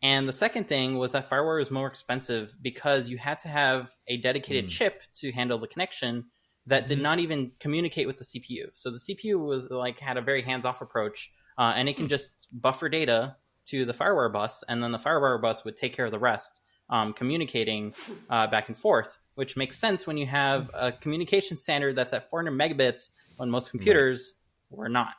[0.04, 3.90] and the second thing was that FireWire was more expensive because you had to have
[4.08, 4.70] a dedicated Mm.
[4.70, 6.26] chip to handle the connection
[6.68, 8.68] that did not even communicate with the CPU.
[8.74, 12.48] So the CPU was like had a very hands-off approach, uh, and it can just
[12.52, 16.12] buffer data to the FireWire bus, and then the FireWire bus would take care of
[16.12, 17.94] the rest, um, communicating
[18.30, 19.18] uh, back and forth.
[19.36, 23.72] Which makes sense when you have a communication standard that's at 400 megabits when most
[23.72, 24.36] computers
[24.70, 25.16] were not.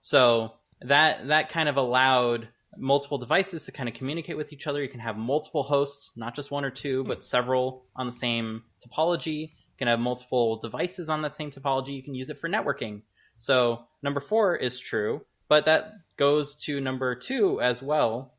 [0.00, 2.48] So that that kind of allowed
[2.78, 4.82] multiple devices to kind of communicate with each other.
[4.82, 7.22] You can have multiple hosts, not just one or two, but hmm.
[7.22, 9.48] several on the same topology.
[9.48, 11.94] You can have multiple devices on that same topology.
[11.94, 13.02] You can use it for networking.
[13.36, 18.34] So number four is true, but that goes to number two as well,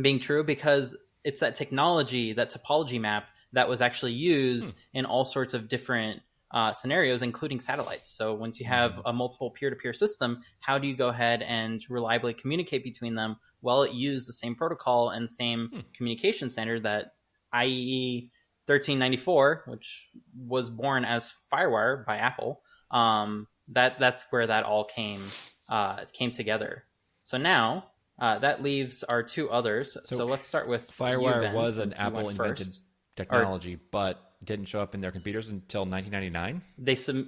[0.00, 4.76] being true because it's that technology, that topology map that was actually used hmm.
[4.94, 8.10] in all sorts of different uh, scenarios, including satellites.
[8.10, 12.34] So once you have a multiple peer-to-peer system, how do you go ahead and reliably
[12.34, 13.36] communicate between them?
[13.62, 17.12] Well, it used the same protocol and same communication standard that
[17.54, 18.30] E IEEE
[18.66, 22.62] 1394, which was born as FireWire by Apple.
[22.90, 25.22] Um, that that's where that all came
[25.68, 26.84] uh, came together.
[27.22, 27.86] So now
[28.18, 29.92] uh, that leaves our two others.
[29.92, 32.76] So, So let's start with you, FireWire Ben, was an Apple invented
[33.16, 36.62] technology, but didn't show up in their computers until 1999.
[36.78, 37.26] they sub-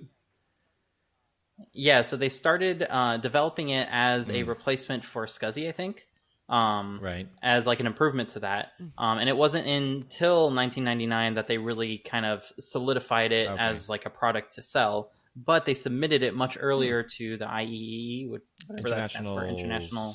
[1.73, 6.07] yeah so they started uh, developing it as a replacement for scsi i think
[6.49, 7.29] um, Right.
[7.43, 11.99] as like an improvement to that um, and it wasn't until 1999 that they really
[11.99, 13.63] kind of solidified it Okay.
[13.63, 18.29] as like a product to sell but they submitted it much earlier to the IEEE,
[18.29, 20.15] what- whatever that stands for, international.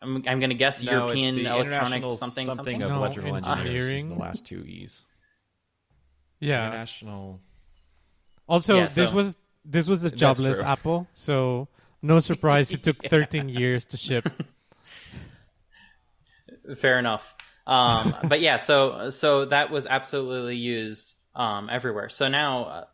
[0.00, 2.82] I'm, I'm going to guess No, European it's the Electronic International something something something.
[2.82, 5.04] of No, electrical engineers is the last two E's.
[6.40, 6.66] Yeah.
[6.68, 7.40] International.
[8.48, 10.66] Also, Yeah, this so- was this was a jobless true.
[10.66, 11.68] Apple, so
[12.02, 14.28] no surprise it took 13 years to ship.
[16.76, 17.34] Fair enough.
[17.66, 22.08] Um, but yeah, so so that was absolutely used um, everywhere.
[22.08, 22.84] So now, uh,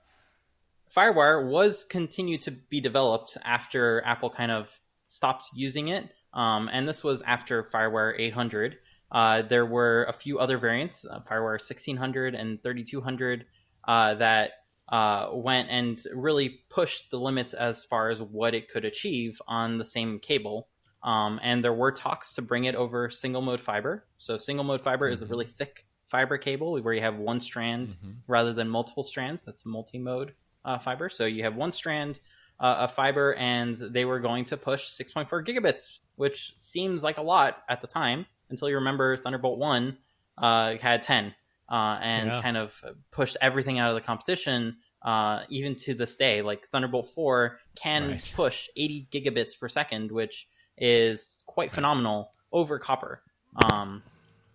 [0.96, 4.70] FireWire was continued to be developed after Apple kind of
[5.06, 8.78] stopped using it, um, and this was after FireWire 800.
[9.12, 13.44] Uh, there were a few other variants, uh, FireWire 1600 and 3200,
[13.86, 14.52] uh, that
[14.88, 19.78] uh, went and really pushed the limits as far as what it could achieve on
[19.78, 20.68] the same cable.
[21.02, 24.06] Um, and there were talks to bring it over single mode fiber.
[24.18, 27.96] So single mode fiber is a really thick fiber cable where you have one strand
[28.26, 29.44] rather than multiple strands.
[29.44, 30.34] That's multi mode
[30.64, 31.08] uh, fiber.
[31.08, 32.20] So you have one strand
[32.60, 37.22] uh, of fiber, and they were going to push 6.4 gigabits, which seems like a
[37.22, 39.98] lot at the time until you remember Thunderbolt One
[40.38, 41.34] uh, had 10
[41.68, 42.42] uh, and Yeah.
[42.42, 44.76] kind of pushed everything out of the competition.
[45.02, 48.32] Uh, even to this day, like Thunderbolt 4 can Right.
[48.36, 50.46] push 80 gigabits per second, which
[50.78, 53.20] is quite phenomenal over copper.
[53.56, 54.02] Um,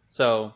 [0.07, 0.53] so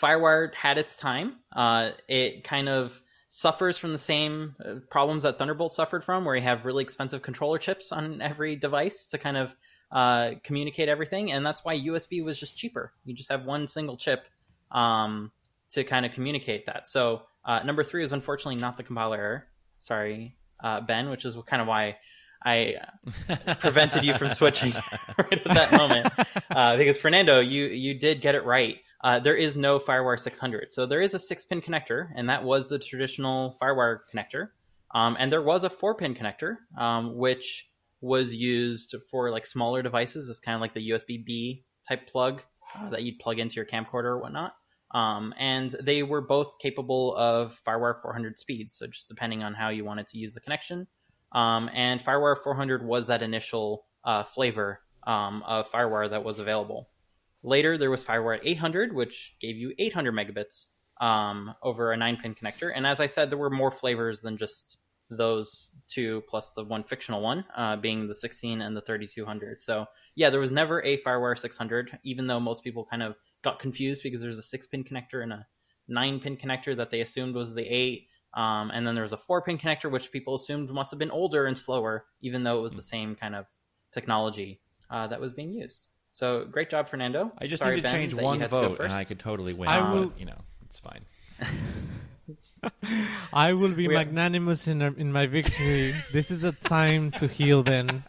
[0.00, 1.36] FireWire had its time.
[1.50, 6.36] Uh, it kind of suffers from the same uh, problems that Thunderbolt suffered from, where
[6.36, 9.54] you have really expensive controller chips on every device to kind of
[9.92, 12.92] uh, communicate everything, and that's why USB was just cheaper.
[13.04, 14.26] You just have one single chip
[14.70, 15.30] um,
[15.70, 16.88] to kind of communicate that.
[16.88, 19.46] So uh, number three is unfortunately not the compiler error.
[19.76, 21.96] Sorry, uh, Ben, which is kind of why
[22.44, 22.76] I
[23.28, 24.72] uh, prevented you from switching
[25.18, 26.12] right at that moment.
[26.50, 28.78] Uh, because Fernando, you you did get it right.
[29.04, 32.68] Uh, there is no FireWire 600, so there is a six-pin connector, and that was
[32.68, 34.50] the traditional FireWire connector.
[34.94, 37.68] Um, and there was a four-pin connector, um, which
[38.02, 40.28] was used for like smaller devices.
[40.28, 42.42] It's kind of like the USB B type plug
[42.76, 44.52] uh, that you'd plug into your camcorder or whatnot.
[44.90, 49.70] Um, and they were both capable of FireWire 400 speeds, so just depending on how
[49.70, 50.86] you wanted to use the connection.
[51.32, 56.90] Um, and FireWire 400 was that initial uh, flavor um, of FireWire that was available.
[57.42, 60.68] Later, there was FireWire 800, which gave you 800 megabits
[61.00, 62.70] um, over a 9 pin connector.
[62.74, 64.78] And as I said, there were more flavors than just
[65.16, 69.60] those two, plus the one fictional one, uh, being the 16 and the 3200.
[69.60, 73.58] So, yeah, there was never a FireWire 600, even though most people kind of got
[73.58, 75.46] confused because there's a 6 pin connector and a
[75.88, 78.08] 9 pin connector that they assumed was the 8.
[78.34, 81.10] Um, and then there was a 4 pin connector, which people assumed must have been
[81.10, 83.46] older and slower, even though it was the same kind of
[83.92, 84.60] technology
[84.90, 85.88] uh, that was being used.
[86.10, 87.32] So great job, Fernando.
[87.38, 88.92] I just Sorry, need to Ben, change one had to vote, and.
[88.92, 89.68] I could totally win.
[89.68, 91.00] I but, will- you know, it's fine.
[93.32, 95.94] I will be We are- magnanimous in in my victory.
[96.12, 97.62] this is a time to heal.
[97.62, 98.04] Then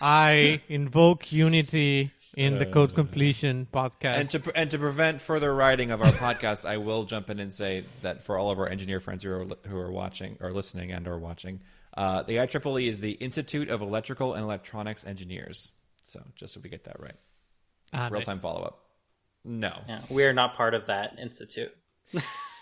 [0.00, 4.18] I invoke unity in the code completion podcast.
[4.18, 7.54] And to and to prevent further writing of our podcast, I will jump in and
[7.54, 10.52] say that for all of our engineer friends who are li- who are watching or
[10.52, 11.60] listening and or watching,
[11.96, 15.70] uh, the IEEE is the Institute of Electrical and Electronics Engineers.
[16.02, 17.16] So just so we get that right,
[17.92, 18.26] Ah, real nice.
[18.26, 18.80] time follow up.
[19.44, 21.74] No, Yeah, we are not part of that institute.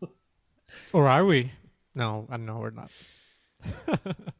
[0.92, 1.52] Or are we?
[1.94, 2.90] No, I know we're not.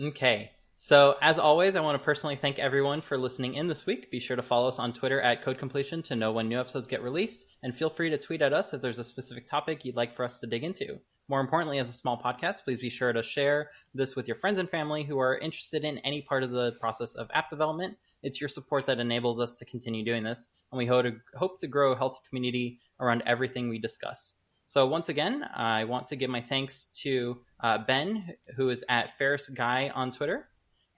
[0.00, 0.52] Okay.
[0.76, 4.12] So, as always, I want to personally thank everyone for listening in this week.
[4.12, 6.86] Be sure to follow us on Twitter at Code Completion to know when new episodes
[6.86, 9.96] get released, and feel free to tweet at us if there's a specific topic you'd
[9.96, 11.00] like for us to dig into.
[11.26, 14.60] More importantly, as a small podcast, please be sure to share this with your friends
[14.60, 17.96] and family who are interested in any part of the process of app development.
[18.22, 21.58] It's your support that enables us to continue doing this, and we hope to, hope
[21.58, 24.34] to grow a healthy community around everything we discuss.
[24.68, 29.16] So once again, I want to give my thanks to uh, Ben, who is at
[29.16, 30.46] Ferris Guy on Twitter,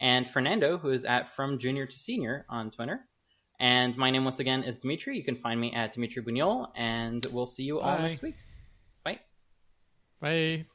[0.01, 3.03] and Fernando, who is at From Junior to Senior on Twitter.
[3.61, 5.16] And my name once again is Dimitri.
[5.16, 8.09] You can find me at Dimitri Bouniol, and we'll see you all Bye.
[8.09, 8.35] next week.
[9.05, 9.21] Bye.
[10.21, 10.66] Bye.